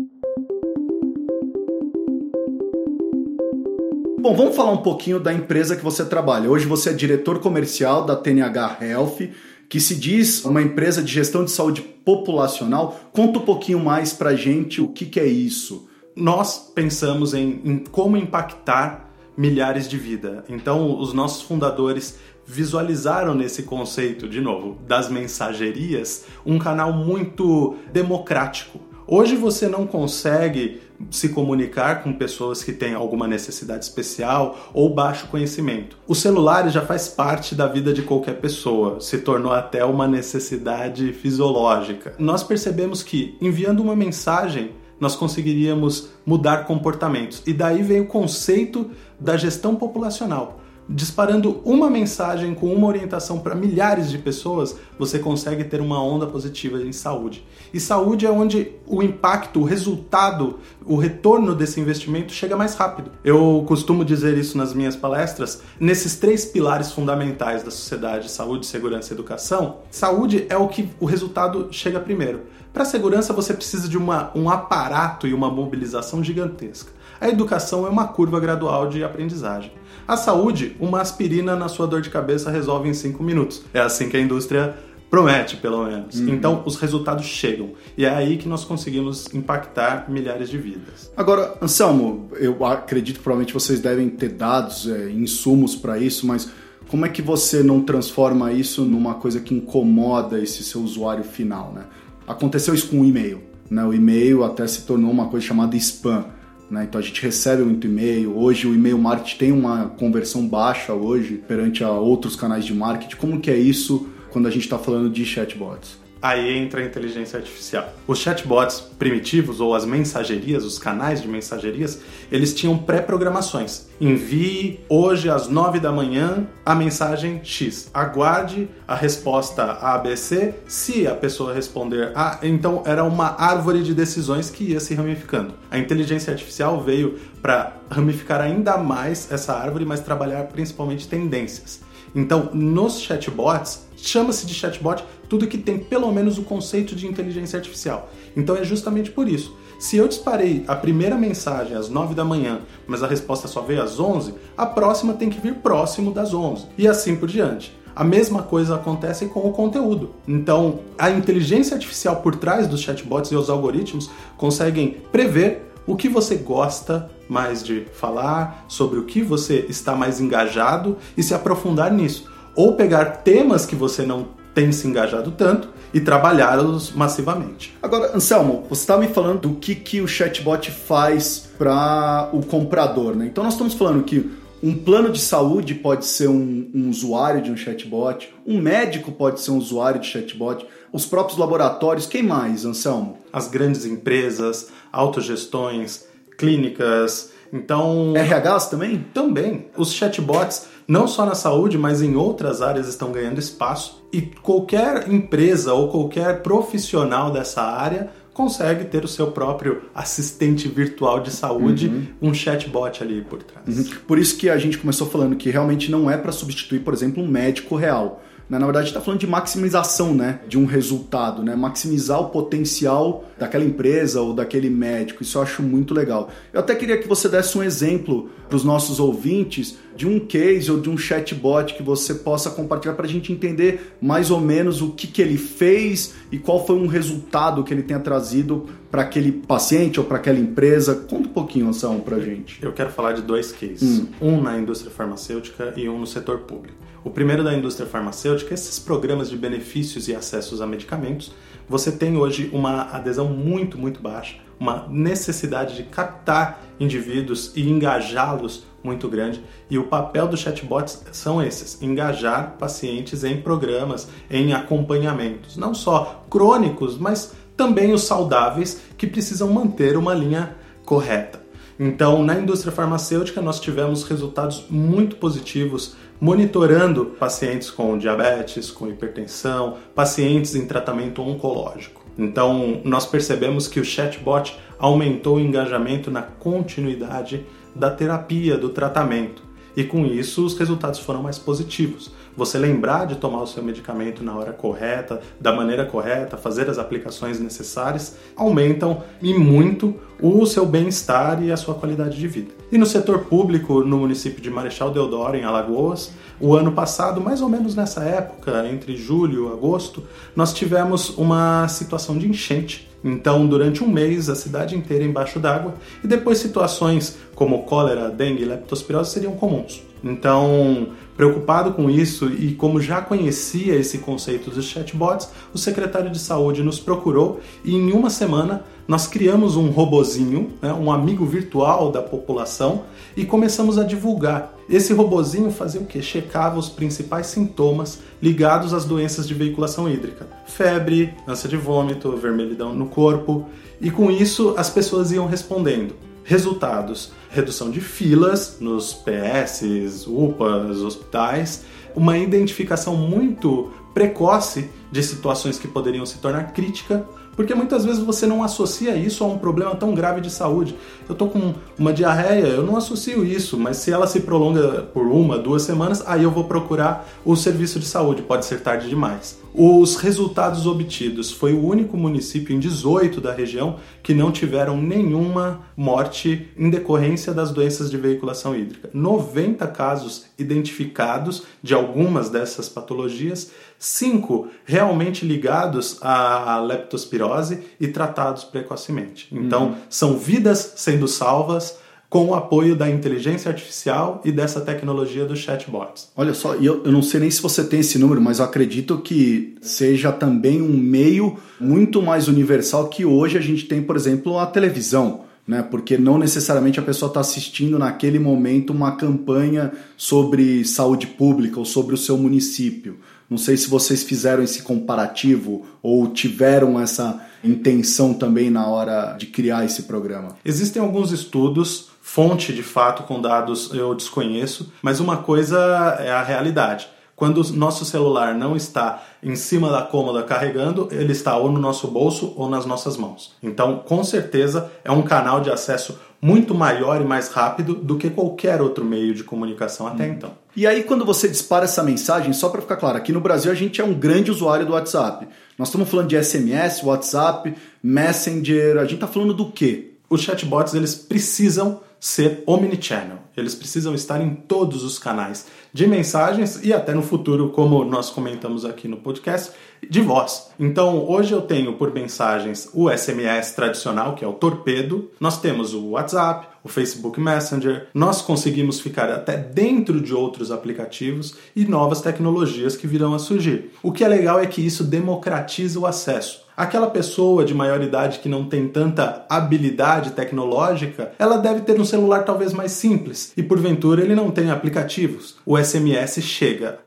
Bom, 4.20 4.34
vamos 4.34 4.56
falar 4.56 4.72
um 4.72 4.82
pouquinho 4.82 5.18
da 5.18 5.32
empresa 5.32 5.76
que 5.76 5.82
você 5.82 6.04
trabalha. 6.04 6.50
Hoje 6.50 6.66
você 6.66 6.90
é 6.90 6.92
diretor 6.92 7.38
comercial 7.38 8.04
da 8.04 8.14
TNH 8.14 8.78
Health, 8.82 9.30
que 9.68 9.80
se 9.80 9.94
diz 9.94 10.44
uma 10.44 10.60
empresa 10.60 11.02
de 11.02 11.12
gestão 11.12 11.44
de 11.44 11.50
saúde 11.50 11.80
populacional. 11.80 12.98
Conta 13.12 13.38
um 13.38 13.44
pouquinho 13.44 13.78
mais 13.78 14.12
para 14.12 14.34
gente 14.34 14.80
o 14.80 14.88
que, 14.88 15.06
que 15.06 15.20
é 15.20 15.26
isso. 15.26 15.88
Nós 16.16 16.72
pensamos 16.74 17.32
em, 17.32 17.60
em 17.64 17.78
como 17.78 18.16
impactar 18.16 19.07
milhares 19.38 19.88
de 19.88 19.96
vida. 19.96 20.44
Então, 20.48 20.98
os 20.98 21.12
nossos 21.12 21.42
fundadores 21.42 22.18
visualizaram 22.44 23.34
nesse 23.34 23.62
conceito, 23.62 24.28
de 24.28 24.40
novo, 24.40 24.76
das 24.84 25.08
mensagerias, 25.08 26.24
um 26.44 26.58
canal 26.58 26.92
muito 26.92 27.76
democrático. 27.92 28.80
Hoje 29.06 29.36
você 29.36 29.68
não 29.68 29.86
consegue 29.86 30.82
se 31.10 31.28
comunicar 31.28 32.02
com 32.02 32.12
pessoas 32.12 32.64
que 32.64 32.72
têm 32.72 32.94
alguma 32.94 33.28
necessidade 33.28 33.84
especial 33.84 34.70
ou 34.74 34.92
baixo 34.92 35.28
conhecimento. 35.28 35.96
O 36.06 36.14
celular 36.14 36.68
já 36.68 36.84
faz 36.84 37.08
parte 37.08 37.54
da 37.54 37.66
vida 37.66 37.92
de 37.92 38.02
qualquer 38.02 38.40
pessoa, 38.40 39.00
se 39.00 39.18
tornou 39.18 39.52
até 39.52 39.84
uma 39.84 40.08
necessidade 40.08 41.12
fisiológica. 41.12 42.14
Nós 42.18 42.42
percebemos 42.42 43.02
que 43.02 43.36
enviando 43.40 43.80
uma 43.80 43.94
mensagem 43.94 44.72
nós 45.00 45.14
conseguiríamos 45.16 46.08
mudar 46.24 46.64
comportamentos. 46.64 47.42
E 47.46 47.52
daí 47.52 47.82
vem 47.82 48.00
o 48.00 48.06
conceito 48.06 48.90
da 49.18 49.36
gestão 49.36 49.76
populacional. 49.76 50.60
Disparando 50.90 51.60
uma 51.66 51.90
mensagem 51.90 52.54
com 52.54 52.72
uma 52.72 52.86
orientação 52.86 53.40
para 53.40 53.54
milhares 53.54 54.10
de 54.10 54.16
pessoas, 54.16 54.74
você 54.98 55.18
consegue 55.18 55.62
ter 55.64 55.82
uma 55.82 56.02
onda 56.02 56.26
positiva 56.26 56.80
em 56.80 56.92
saúde. 56.92 57.46
E 57.74 57.78
saúde 57.78 58.24
é 58.24 58.30
onde 58.30 58.72
o 58.86 59.02
impacto, 59.02 59.60
o 59.60 59.64
resultado, 59.64 60.58
o 60.86 60.96
retorno 60.96 61.54
desse 61.54 61.78
investimento 61.78 62.32
chega 62.32 62.56
mais 62.56 62.74
rápido. 62.74 63.10
Eu 63.22 63.62
costumo 63.68 64.02
dizer 64.02 64.38
isso 64.38 64.56
nas 64.56 64.72
minhas 64.72 64.96
palestras, 64.96 65.60
nesses 65.78 66.16
três 66.16 66.46
pilares 66.46 66.90
fundamentais 66.90 67.62
da 67.62 67.70
sociedade: 67.70 68.30
saúde, 68.30 68.64
segurança 68.64 69.12
e 69.12 69.14
educação. 69.14 69.80
Saúde 69.90 70.46
é 70.48 70.56
o 70.56 70.68
que 70.68 70.88
o 70.98 71.04
resultado 71.04 71.68
chega 71.70 72.00
primeiro. 72.00 72.44
Para 72.78 72.84
segurança, 72.84 73.32
você 73.32 73.52
precisa 73.52 73.88
de 73.88 73.98
uma, 73.98 74.30
um 74.36 74.48
aparato 74.48 75.26
e 75.26 75.34
uma 75.34 75.50
mobilização 75.50 76.22
gigantesca. 76.22 76.92
A 77.20 77.28
educação 77.28 77.84
é 77.84 77.90
uma 77.90 78.06
curva 78.06 78.38
gradual 78.38 78.88
de 78.88 79.02
aprendizagem. 79.02 79.72
A 80.06 80.16
saúde, 80.16 80.76
uma 80.78 81.00
aspirina 81.00 81.56
na 81.56 81.66
sua 81.66 81.88
dor 81.88 82.00
de 82.00 82.08
cabeça 82.08 82.52
resolve 82.52 82.88
em 82.88 82.94
5 82.94 83.20
minutos. 83.20 83.64
É 83.74 83.80
assim 83.80 84.08
que 84.08 84.16
a 84.16 84.20
indústria 84.20 84.76
promete, 85.10 85.56
pelo 85.56 85.86
menos. 85.86 86.20
Uhum. 86.20 86.28
Então, 86.28 86.62
os 86.64 86.76
resultados 86.76 87.26
chegam. 87.26 87.72
E 87.96 88.04
é 88.04 88.14
aí 88.14 88.36
que 88.36 88.48
nós 88.48 88.64
conseguimos 88.64 89.26
impactar 89.34 90.08
milhares 90.08 90.48
de 90.48 90.56
vidas. 90.56 91.10
Agora, 91.16 91.58
Anselmo, 91.60 92.28
eu 92.36 92.64
acredito 92.64 93.16
que 93.16 93.24
provavelmente 93.24 93.52
vocês 93.52 93.80
devem 93.80 94.08
ter 94.08 94.28
dados, 94.28 94.88
é, 94.88 95.10
insumos 95.10 95.74
para 95.74 95.98
isso, 95.98 96.24
mas 96.28 96.48
como 96.88 97.04
é 97.04 97.08
que 97.08 97.22
você 97.22 97.60
não 97.60 97.82
transforma 97.82 98.52
isso 98.52 98.84
numa 98.84 99.14
coisa 99.14 99.40
que 99.40 99.52
incomoda 99.52 100.40
esse 100.40 100.62
seu 100.62 100.80
usuário 100.80 101.24
final, 101.24 101.72
né? 101.72 101.84
Aconteceu 102.28 102.74
isso 102.74 102.88
com 102.88 103.00
o 103.00 103.04
e-mail. 103.04 103.40
Né? 103.70 103.84
O 103.84 103.94
e-mail 103.94 104.44
até 104.44 104.66
se 104.66 104.82
tornou 104.82 105.10
uma 105.10 105.28
coisa 105.28 105.46
chamada 105.46 105.74
spam. 105.76 106.26
Né? 106.70 106.84
Então 106.84 107.00
a 107.00 107.02
gente 107.02 107.22
recebe 107.22 107.62
muito 107.62 107.86
e-mail. 107.86 108.36
Hoje 108.36 108.66
o 108.66 108.74
e-mail 108.74 108.98
marketing 108.98 109.38
tem 109.38 109.52
uma 109.52 109.86
conversão 109.86 110.46
baixa 110.46 110.92
hoje 110.92 111.42
perante 111.48 111.82
a 111.82 111.90
outros 111.90 112.36
canais 112.36 112.64
de 112.64 112.74
marketing. 112.74 113.16
Como 113.16 113.40
que 113.40 113.50
é 113.50 113.56
isso 113.56 114.08
quando 114.30 114.46
a 114.46 114.50
gente 114.50 114.64
está 114.64 114.78
falando 114.78 115.08
de 115.08 115.24
chatbots? 115.24 115.98
Aí 116.20 116.58
entra 116.58 116.80
a 116.80 116.84
inteligência 116.84 117.38
artificial. 117.38 117.92
Os 118.06 118.18
chatbots 118.18 118.80
primitivos 118.80 119.60
ou 119.60 119.74
as 119.74 119.84
mensagerias, 119.84 120.64
os 120.64 120.78
canais 120.78 121.22
de 121.22 121.28
mensagerias, 121.28 122.00
eles 122.30 122.54
tinham 122.54 122.76
pré-programações. 122.76 123.86
Envie 124.00 124.80
hoje 124.88 125.28
às 125.30 125.48
9 125.48 125.80
da 125.80 125.92
manhã 125.92 126.46
a 126.64 126.74
mensagem 126.74 127.40
X. 127.42 127.90
Aguarde 127.92 128.68
a 128.86 128.94
resposta 128.94 129.64
ABC. 129.64 130.54
Se 130.66 131.06
a 131.06 131.14
pessoa 131.14 131.54
responder 131.54 132.12
A, 132.14 132.38
então 132.42 132.82
era 132.84 133.04
uma 133.04 133.34
árvore 133.40 133.82
de 133.82 133.94
decisões 133.94 134.50
que 134.50 134.64
ia 134.64 134.80
se 134.80 134.94
ramificando. 134.94 135.54
A 135.70 135.78
inteligência 135.78 136.32
artificial 136.32 136.80
veio 136.80 137.18
para 137.40 137.76
ramificar 137.90 138.40
ainda 138.40 138.76
mais 138.76 139.30
essa 139.30 139.54
árvore, 139.54 139.84
mas 139.84 140.00
trabalhar 140.00 140.44
principalmente 140.44 141.08
tendências. 141.08 141.80
Então, 142.14 142.50
nos 142.52 143.00
chatbots, 143.00 143.87
chama-se 144.00 144.46
de 144.46 144.54
chatbot 144.54 145.04
tudo 145.28 145.46
que 145.46 145.58
tem 145.58 145.78
pelo 145.78 146.10
menos 146.10 146.38
o 146.38 146.42
conceito 146.42 146.96
de 146.96 147.06
inteligência 147.06 147.58
artificial. 147.58 148.10
Então 148.36 148.56
é 148.56 148.64
justamente 148.64 149.10
por 149.10 149.28
isso. 149.28 149.54
Se 149.78 149.96
eu 149.96 150.08
disparei 150.08 150.64
a 150.66 150.74
primeira 150.74 151.16
mensagem 151.16 151.76
às 151.76 151.88
9 151.88 152.14
da 152.14 152.24
manhã, 152.24 152.60
mas 152.86 153.02
a 153.02 153.06
resposta 153.06 153.46
só 153.46 153.60
veio 153.60 153.82
às 153.82 154.00
11, 154.00 154.34
a 154.56 154.66
próxima 154.66 155.14
tem 155.14 155.30
que 155.30 155.40
vir 155.40 155.54
próximo 155.56 156.12
das 156.12 156.34
11 156.34 156.66
e 156.76 156.88
assim 156.88 157.14
por 157.14 157.28
diante. 157.28 157.76
a 157.98 158.04
mesma 158.04 158.44
coisa 158.44 158.76
acontece 158.76 159.26
com 159.26 159.40
o 159.40 159.52
conteúdo. 159.52 160.14
Então, 160.26 160.78
a 160.96 161.10
inteligência 161.10 161.74
artificial 161.74 162.16
por 162.22 162.36
trás 162.36 162.68
dos 162.68 162.80
chatbots 162.80 163.32
e 163.32 163.34
os 163.34 163.50
algoritmos 163.50 164.08
conseguem 164.36 164.98
prever 165.10 165.72
o 165.84 165.96
que 165.96 166.08
você 166.08 166.36
gosta 166.36 167.10
mais 167.28 167.60
de 167.60 167.86
falar, 167.92 168.64
sobre 168.68 169.00
o 169.00 169.04
que 169.04 169.20
você 169.20 169.66
está 169.68 169.96
mais 169.96 170.20
engajado 170.20 170.96
e 171.16 171.24
se 171.24 171.34
aprofundar 171.34 171.92
nisso. 171.92 172.30
Ou 172.58 172.72
pegar 172.72 173.04
temas 173.22 173.64
que 173.64 173.76
você 173.76 174.02
não 174.02 174.30
tem 174.52 174.72
se 174.72 174.84
engajado 174.88 175.30
tanto 175.30 175.68
e 175.94 176.00
trabalhá-los 176.00 176.90
massivamente. 176.90 177.72
Agora, 177.80 178.16
Anselmo, 178.16 178.66
você 178.68 178.80
estava 178.80 179.00
me 179.00 179.06
falando 179.06 179.42
do 179.42 179.54
que, 179.54 179.76
que 179.76 180.00
o 180.00 180.08
chatbot 180.08 180.68
faz 180.68 181.48
para 181.56 182.28
o 182.32 182.44
comprador, 182.44 183.14
né? 183.14 183.26
Então 183.26 183.44
nós 183.44 183.52
estamos 183.52 183.74
falando 183.74 184.02
que 184.02 184.28
um 184.60 184.74
plano 184.74 185.12
de 185.12 185.20
saúde 185.20 185.72
pode 185.72 186.04
ser 186.04 186.26
um, 186.26 186.68
um, 186.74 186.90
usuário 186.90 187.40
de 187.40 187.52
um 187.52 187.56
chatbot, 187.56 188.34
um 188.44 188.60
médico 188.60 189.12
pode 189.12 189.40
ser 189.40 189.52
um 189.52 189.58
usuário 189.58 190.00
de 190.00 190.08
chatbot, 190.08 190.66
os 190.92 191.06
próprios 191.06 191.38
laboratórios, 191.38 192.06
quem 192.06 192.24
mais, 192.24 192.64
Anselmo? 192.64 193.18
As 193.32 193.46
grandes 193.46 193.84
empresas, 193.84 194.68
autogestões, 194.90 196.06
clínicas, 196.36 197.30
então... 197.52 198.14
RHs 198.14 198.66
também? 198.66 199.06
Também. 199.14 199.66
Os 199.76 199.92
chatbots, 199.92 200.66
não 200.88 201.06
só 201.06 201.26
na 201.26 201.34
saúde, 201.34 201.76
mas 201.76 202.00
em 202.00 202.16
outras 202.16 202.62
áreas 202.62 202.88
estão 202.88 203.12
ganhando 203.12 203.38
espaço 203.38 204.02
e 204.10 204.22
qualquer 204.22 205.12
empresa 205.12 205.74
ou 205.74 205.88
qualquer 205.88 206.42
profissional 206.42 207.30
dessa 207.30 207.62
área 207.62 208.10
consegue 208.32 208.84
ter 208.84 209.04
o 209.04 209.08
seu 209.08 209.32
próprio 209.32 209.82
assistente 209.94 210.68
virtual 210.68 211.20
de 211.20 211.30
saúde, 211.30 211.88
uhum. 211.88 212.30
um 212.30 212.32
chatbot 212.32 213.02
ali 213.02 213.20
por 213.20 213.42
trás. 213.42 213.66
Uhum. 213.66 213.96
Por 214.06 214.16
isso 214.16 214.38
que 214.38 214.48
a 214.48 214.56
gente 214.56 214.78
começou 214.78 215.08
falando 215.08 215.36
que 215.36 215.50
realmente 215.50 215.90
não 215.90 216.08
é 216.08 216.16
para 216.16 216.30
substituir, 216.32 216.80
por 216.80 216.94
exemplo, 216.94 217.22
um 217.22 217.26
médico 217.26 217.74
real. 217.74 218.22
Né? 218.48 218.58
Na 218.58 218.64
verdade, 218.64 218.88
está 218.88 219.00
falando 219.00 219.20
de 219.20 219.26
maximização 219.26 220.14
né, 220.14 220.40
de 220.48 220.58
um 220.58 220.64
resultado, 220.64 221.42
né? 221.42 221.54
maximizar 221.54 222.20
o 222.20 222.30
potencial 222.30 223.24
daquela 223.38 223.64
empresa 223.64 224.20
ou 224.20 224.32
daquele 224.32 224.70
médico. 224.70 225.22
Isso 225.22 225.36
eu 225.38 225.42
acho 225.42 225.62
muito 225.62 225.92
legal. 225.92 226.30
Eu 226.52 226.60
até 226.60 226.74
queria 226.74 226.96
que 226.96 227.06
você 227.06 227.28
desse 227.28 227.56
um 227.58 227.62
exemplo 227.62 228.30
para 228.48 228.56
os 228.56 228.64
nossos 228.64 228.98
ouvintes 228.98 229.76
de 229.94 230.06
um 230.06 230.18
case 230.18 230.70
ou 230.70 230.80
de 230.80 230.88
um 230.88 230.96
chatbot 230.96 231.74
que 231.74 231.82
você 231.82 232.14
possa 232.14 232.50
compartilhar 232.50 232.94
para 232.94 233.04
a 233.04 233.08
gente 233.08 233.32
entender 233.32 233.96
mais 234.00 234.30
ou 234.30 234.40
menos 234.40 234.80
o 234.80 234.90
que, 234.90 235.06
que 235.06 235.20
ele 235.20 235.36
fez 235.36 236.14
e 236.32 236.38
qual 236.38 236.64
foi 236.64 236.76
um 236.76 236.86
resultado 236.86 237.62
que 237.64 237.74
ele 237.74 237.82
tenha 237.82 238.00
trazido 238.00 238.66
para 238.90 239.02
aquele 239.02 239.32
paciente 239.32 240.00
ou 240.00 240.06
para 240.06 240.16
aquela 240.16 240.38
empresa. 240.38 240.94
Conta 240.94 241.28
um 241.28 241.32
pouquinho, 241.32 241.68
Anselmo, 241.68 242.00
para 242.00 242.16
a 242.16 242.20
gente. 242.20 242.62
Eu 242.62 242.72
quero 242.72 242.90
falar 242.90 243.12
de 243.12 243.22
dois 243.22 243.52
cases. 243.52 243.82
Hum. 243.82 244.06
Um 244.20 244.40
na 244.40 244.58
indústria 244.58 244.90
farmacêutica 244.90 245.74
e 245.76 245.88
um 245.88 245.98
no 245.98 246.06
setor 246.06 246.38
público. 246.38 246.87
O 247.08 247.10
primeiro 247.10 247.42
da 247.42 247.54
indústria 247.54 247.88
farmacêutica, 247.88 248.52
esses 248.52 248.78
programas 248.78 249.30
de 249.30 249.36
benefícios 249.38 250.08
e 250.08 250.14
acessos 250.14 250.60
a 250.60 250.66
medicamentos, 250.66 251.32
você 251.66 251.90
tem 251.90 252.18
hoje 252.18 252.50
uma 252.52 252.82
adesão 252.82 253.30
muito, 253.30 253.78
muito 253.78 253.98
baixa, 253.98 254.36
uma 254.60 254.86
necessidade 254.90 255.74
de 255.74 255.84
captar 255.84 256.62
indivíduos 256.78 257.50
e 257.56 257.66
engajá-los 257.66 258.64
muito 258.84 259.08
grande. 259.08 259.42
E 259.70 259.78
o 259.78 259.84
papel 259.84 260.28
dos 260.28 260.40
chatbots 260.40 261.02
são 261.10 261.42
esses: 261.42 261.80
engajar 261.80 262.56
pacientes 262.58 263.24
em 263.24 263.40
programas, 263.40 264.06
em 264.30 264.52
acompanhamentos, 264.52 265.56
não 265.56 265.72
só 265.72 266.26
crônicos, 266.28 266.98
mas 266.98 267.32
também 267.56 267.94
os 267.94 268.02
saudáveis 268.02 268.82
que 268.98 269.06
precisam 269.06 269.50
manter 269.50 269.96
uma 269.96 270.12
linha 270.12 270.54
correta. 270.84 271.48
Então, 271.80 272.24
na 272.24 272.34
indústria 272.34 272.72
farmacêutica, 272.72 273.40
nós 273.40 273.60
tivemos 273.60 274.02
resultados 274.02 274.64
muito 274.68 275.14
positivos 275.16 275.96
monitorando 276.20 277.06
pacientes 277.06 277.70
com 277.70 277.96
diabetes, 277.96 278.70
com 278.70 278.88
hipertensão, 278.88 279.78
pacientes 279.94 280.54
em 280.54 280.66
tratamento 280.66 281.22
oncológico. 281.22 282.04
Então, 282.18 282.80
nós 282.84 283.06
percebemos 283.06 283.68
que 283.68 283.78
o 283.78 283.84
chatbot 283.84 284.58
aumentou 284.78 285.36
o 285.36 285.40
engajamento 285.40 286.10
na 286.10 286.22
continuidade 286.22 287.46
da 287.74 287.90
terapia, 287.90 288.56
do 288.58 288.70
tratamento. 288.70 289.42
E 289.76 289.84
com 289.84 290.04
isso, 290.04 290.44
os 290.44 290.58
resultados 290.58 290.98
foram 290.98 291.22
mais 291.22 291.38
positivos 291.38 292.10
você 292.38 292.56
lembrar 292.56 293.04
de 293.04 293.16
tomar 293.16 293.42
o 293.42 293.46
seu 293.48 293.60
medicamento 293.64 294.22
na 294.22 294.32
hora 294.32 294.52
correta, 294.52 295.20
da 295.40 295.52
maneira 295.52 295.84
correta, 295.84 296.36
fazer 296.36 296.70
as 296.70 296.78
aplicações 296.78 297.40
necessárias, 297.40 298.16
aumentam 298.36 299.02
e 299.20 299.34
muito 299.34 299.96
o 300.22 300.46
seu 300.46 300.64
bem-estar 300.64 301.42
e 301.42 301.50
a 301.50 301.56
sua 301.56 301.74
qualidade 301.74 302.16
de 302.16 302.28
vida. 302.28 302.52
E 302.70 302.78
no 302.78 302.86
setor 302.86 303.24
público, 303.24 303.82
no 303.82 303.98
município 303.98 304.40
de 304.40 304.50
Marechal 304.50 304.92
Deodoro, 304.92 305.36
em 305.36 305.42
Alagoas, 305.42 306.12
o 306.40 306.54
ano 306.54 306.70
passado, 306.70 307.20
mais 307.20 307.42
ou 307.42 307.48
menos 307.48 307.74
nessa 307.74 308.04
época, 308.04 308.68
entre 308.68 308.96
julho 308.96 309.48
e 309.48 309.52
agosto, 309.52 310.04
nós 310.36 310.54
tivemos 310.54 311.18
uma 311.18 311.66
situação 311.66 312.16
de 312.16 312.28
enchente. 312.28 312.87
Então, 313.02 313.46
durante 313.46 313.82
um 313.84 313.88
mês, 313.88 314.28
a 314.28 314.34
cidade 314.34 314.76
inteira 314.76 315.04
embaixo 315.04 315.38
d'água, 315.38 315.74
e 316.02 316.06
depois 316.06 316.38
situações 316.38 317.16
como 317.34 317.62
cólera, 317.62 318.08
dengue 318.10 318.42
e 318.42 318.44
leptospirose 318.44 319.10
seriam 319.10 319.32
comuns. 319.32 319.82
Então, 320.02 320.88
Preocupado 321.18 321.72
com 321.72 321.90
isso 321.90 322.28
e 322.28 322.54
como 322.54 322.80
já 322.80 323.00
conhecia 323.00 323.74
esse 323.74 323.98
conceito 323.98 324.52
dos 324.52 324.66
chatbots, 324.66 325.28
o 325.52 325.58
secretário 325.58 326.12
de 326.12 326.18
saúde 326.20 326.62
nos 326.62 326.78
procurou 326.78 327.40
e 327.64 327.74
em 327.74 327.90
uma 327.90 328.08
semana 328.08 328.62
nós 328.86 329.08
criamos 329.08 329.56
um 329.56 329.68
robozinho, 329.68 330.50
né, 330.62 330.72
um 330.72 330.92
amigo 330.92 331.26
virtual 331.26 331.90
da 331.90 332.00
população 332.00 332.84
e 333.16 333.24
começamos 333.24 333.78
a 333.78 333.82
divulgar. 333.82 334.57
Esse 334.68 334.92
robozinho 334.92 335.50
fazia 335.50 335.80
o 335.80 335.86
que? 335.86 336.02
Checava 336.02 336.58
os 336.58 336.68
principais 336.68 337.28
sintomas 337.28 338.00
ligados 338.20 338.74
às 338.74 338.84
doenças 338.84 339.26
de 339.26 339.32
veiculação 339.32 339.88
hídrica: 339.88 340.28
febre, 340.46 341.14
ânsia 341.26 341.48
de 341.48 341.56
vômito, 341.56 342.14
vermelhidão 342.16 342.74
no 342.74 342.86
corpo, 342.86 343.46
e 343.80 343.90
com 343.90 344.10
isso 344.10 344.54
as 344.58 344.68
pessoas 344.68 345.10
iam 345.10 345.26
respondendo. 345.26 345.94
Resultados: 346.22 347.12
redução 347.30 347.70
de 347.70 347.80
filas 347.80 348.58
nos 348.60 348.92
PS, 348.92 350.06
UPAs, 350.06 350.78
hospitais, 350.82 351.64
uma 351.96 352.18
identificação 352.18 352.94
muito 352.94 353.72
precoce 353.94 354.68
de 354.92 355.02
situações 355.02 355.58
que 355.58 355.66
poderiam 355.66 356.04
se 356.04 356.18
tornar 356.18 356.52
crítica 356.52 357.06
porque 357.38 357.54
muitas 357.54 357.84
vezes 357.84 358.02
você 358.02 358.26
não 358.26 358.42
associa 358.42 358.96
isso 358.96 359.22
a 359.22 359.28
um 359.28 359.38
problema 359.38 359.72
tão 359.76 359.94
grave 359.94 360.20
de 360.20 360.28
saúde. 360.28 360.74
Eu 361.08 361.14
tô 361.14 361.28
com 361.28 361.54
uma 361.78 361.92
diarreia, 361.92 362.48
eu 362.48 362.66
não 362.66 362.76
associo 362.76 363.24
isso, 363.24 363.56
mas 363.56 363.76
se 363.76 363.92
ela 363.92 364.08
se 364.08 364.18
prolonga 364.18 364.88
por 364.92 365.06
uma, 365.06 365.38
duas 365.38 365.62
semanas, 365.62 366.02
aí 366.04 366.24
eu 366.24 366.32
vou 366.32 366.42
procurar 366.42 367.08
o 367.24 367.36
serviço 367.36 367.78
de 367.78 367.86
saúde, 367.86 368.22
pode 368.22 368.44
ser 368.44 368.60
tarde 368.60 368.88
demais. 368.88 369.38
Os 369.60 369.96
resultados 369.96 370.66
obtidos 370.66 371.32
foi 371.32 371.52
o 371.52 371.66
único 371.66 371.96
município 371.96 372.54
em 372.54 372.60
18 372.60 373.20
da 373.20 373.32
região 373.32 373.80
que 374.04 374.14
não 374.14 374.30
tiveram 374.30 374.80
nenhuma 374.80 375.62
morte 375.76 376.48
em 376.56 376.70
decorrência 376.70 377.34
das 377.34 377.50
doenças 377.50 377.90
de 377.90 377.96
veiculação 377.96 378.54
hídrica. 378.54 378.88
90 378.94 379.66
casos 379.66 380.26
identificados 380.38 381.42
de 381.60 381.74
algumas 381.74 382.30
dessas 382.30 382.68
patologias, 382.68 383.50
cinco 383.76 384.46
realmente 384.64 385.26
ligados 385.26 385.98
à 386.02 386.60
leptospirose 386.60 387.64
e 387.80 387.88
tratados 387.88 388.44
precocemente. 388.44 389.26
Então, 389.32 389.70
uhum. 389.70 389.76
são 389.90 390.16
vidas 390.16 390.74
sendo 390.76 391.08
salvas 391.08 391.80
com 392.08 392.26
o 392.26 392.34
apoio 392.34 392.74
da 392.74 392.88
inteligência 392.88 393.50
artificial 393.50 394.22
e 394.24 394.32
dessa 394.32 394.60
tecnologia 394.60 395.26
dos 395.26 395.40
chatbots. 395.40 396.08
Olha 396.16 396.32
só, 396.32 396.54
eu, 396.54 396.82
eu 396.84 396.92
não 396.92 397.02
sei 397.02 397.20
nem 397.20 397.30
se 397.30 397.42
você 397.42 397.62
tem 397.62 397.80
esse 397.80 397.98
número, 397.98 398.20
mas 398.20 398.38
eu 398.38 398.46
acredito 398.46 398.98
que 398.98 399.56
seja 399.60 400.10
também 400.10 400.62
um 400.62 400.76
meio 400.76 401.36
muito 401.60 402.00
mais 402.00 402.26
universal 402.26 402.88
que 402.88 403.04
hoje 403.04 403.36
a 403.36 403.42
gente 403.42 403.66
tem, 403.66 403.82
por 403.82 403.94
exemplo, 403.94 404.38
a 404.38 404.46
televisão. 404.46 405.26
Né? 405.46 405.62
Porque 405.62 405.96
não 405.96 406.18
necessariamente 406.18 406.78
a 406.78 406.82
pessoa 406.82 407.08
está 407.08 407.20
assistindo 407.20 407.78
naquele 407.78 408.18
momento 408.18 408.70
uma 408.70 408.92
campanha 408.96 409.72
sobre 409.96 410.62
saúde 410.64 411.06
pública 411.06 411.58
ou 411.58 411.64
sobre 411.64 411.94
o 411.94 411.98
seu 411.98 412.18
município. 412.18 412.98
Não 413.30 413.38
sei 413.38 413.56
se 413.56 413.68
vocês 413.68 414.02
fizeram 414.02 414.42
esse 414.42 414.62
comparativo 414.62 415.66
ou 415.82 416.06
tiveram 416.08 416.80
essa 416.80 417.22
intenção 417.44 418.14
também 418.14 418.50
na 418.50 418.66
hora 418.66 419.14
de 419.18 419.26
criar 419.26 419.64
esse 419.64 419.82
programa. 419.82 420.36
Existem 420.44 420.82
alguns 420.82 421.12
estudos 421.12 421.88
Fonte, 422.10 422.54
de 422.54 422.62
fato, 422.62 423.02
com 423.02 423.20
dados 423.20 423.70
eu 423.74 423.94
desconheço, 423.94 424.72
mas 424.80 424.98
uma 424.98 425.18
coisa 425.18 425.58
é 426.00 426.10
a 426.10 426.22
realidade. 426.22 426.88
Quando 427.14 427.42
o 427.42 427.52
nosso 427.52 427.84
celular 427.84 428.34
não 428.34 428.56
está 428.56 429.02
em 429.22 429.36
cima 429.36 429.70
da 429.70 429.82
cômoda 429.82 430.22
carregando, 430.22 430.88
ele 430.90 431.12
está 431.12 431.36
ou 431.36 431.52
no 431.52 431.60
nosso 431.60 431.86
bolso 431.86 432.32
ou 432.34 432.48
nas 432.48 432.64
nossas 432.64 432.96
mãos. 432.96 433.36
Então, 433.42 433.80
com 433.86 434.02
certeza, 434.02 434.72
é 434.82 434.90
um 434.90 435.02
canal 435.02 435.42
de 435.42 435.50
acesso 435.50 435.98
muito 436.20 436.54
maior 436.54 436.98
e 436.98 437.04
mais 437.04 437.28
rápido 437.28 437.74
do 437.74 437.98
que 437.98 438.08
qualquer 438.08 438.62
outro 438.62 438.86
meio 438.86 439.14
de 439.14 439.22
comunicação 439.22 439.86
até 439.86 440.04
hum. 440.04 440.12
então. 440.16 440.30
E 440.56 440.66
aí, 440.66 440.84
quando 440.84 441.04
você 441.04 441.28
dispara 441.28 441.66
essa 441.66 441.82
mensagem, 441.82 442.32
só 442.32 442.48
para 442.48 442.62
ficar 442.62 442.76
claro, 442.76 442.96
aqui 442.96 443.12
no 443.12 443.20
Brasil 443.20 443.52
a 443.52 443.54
gente 443.54 443.82
é 443.82 443.84
um 443.84 443.92
grande 443.92 444.30
usuário 444.30 444.64
do 444.64 444.72
WhatsApp. 444.72 445.28
Nós 445.58 445.68
estamos 445.68 445.90
falando 445.90 446.08
de 446.08 446.24
SMS, 446.24 446.82
WhatsApp, 446.82 447.54
Messenger, 447.82 448.78
a 448.78 448.84
gente 448.84 448.94
está 448.94 449.06
falando 449.06 449.34
do 449.34 449.52
quê? 449.52 449.92
Os 450.08 450.22
chatbots 450.22 450.72
eles 450.72 450.94
precisam 450.94 451.86
ser 452.00 452.42
omnichannel. 452.46 453.18
Eles 453.36 453.54
precisam 453.54 453.94
estar 453.94 454.20
em 454.20 454.34
todos 454.34 454.82
os 454.82 454.98
canais 454.98 455.46
de 455.72 455.86
mensagens 455.86 456.60
e 456.64 456.72
até 456.72 456.92
no 456.92 457.02
futuro, 457.02 457.50
como 457.50 457.84
nós 457.84 458.10
comentamos 458.10 458.64
aqui 458.64 458.88
no 458.88 458.96
podcast, 458.96 459.52
de 459.88 460.00
voz. 460.00 460.50
Então, 460.58 461.08
hoje 461.08 461.32
eu 461.32 461.42
tenho 461.42 461.74
por 461.74 461.94
mensagens 461.94 462.68
o 462.74 462.90
SMS 462.90 463.52
tradicional, 463.52 464.14
que 464.14 464.24
é 464.24 464.28
o 464.28 464.32
torpedo. 464.32 465.10
Nós 465.20 465.40
temos 465.40 465.72
o 465.72 465.90
WhatsApp, 465.90 466.48
o 466.64 466.68
Facebook 466.68 467.20
Messenger. 467.20 467.86
Nós 467.94 468.20
conseguimos 468.20 468.80
ficar 468.80 469.08
até 469.10 469.36
dentro 469.36 470.00
de 470.00 470.12
outros 470.12 470.50
aplicativos 470.50 471.36
e 471.54 471.64
novas 471.64 472.00
tecnologias 472.00 472.76
que 472.76 472.86
virão 472.86 473.14
a 473.14 473.18
surgir. 473.18 473.70
O 473.82 473.92
que 473.92 474.02
é 474.02 474.08
legal 474.08 474.40
é 474.40 474.46
que 474.46 474.64
isso 474.64 474.82
democratiza 474.82 475.78
o 475.78 475.86
acesso. 475.86 476.47
Aquela 476.58 476.90
pessoa 476.90 477.44
de 477.44 477.54
maior 477.54 477.80
idade 477.80 478.18
que 478.18 478.28
não 478.28 478.48
tem 478.48 478.66
tanta 478.66 479.24
habilidade 479.30 480.10
tecnológica, 480.10 481.12
ela 481.16 481.36
deve 481.36 481.60
ter 481.60 481.80
um 481.80 481.84
celular 481.84 482.24
talvez 482.24 482.52
mais 482.52 482.72
simples 482.72 483.32
e 483.36 483.44
porventura 483.44 484.02
ele 484.02 484.16
não 484.16 484.32
tem 484.32 484.50
aplicativos. 484.50 485.36
O 485.46 485.56
SMS 485.56 486.20
chega. 486.20 486.80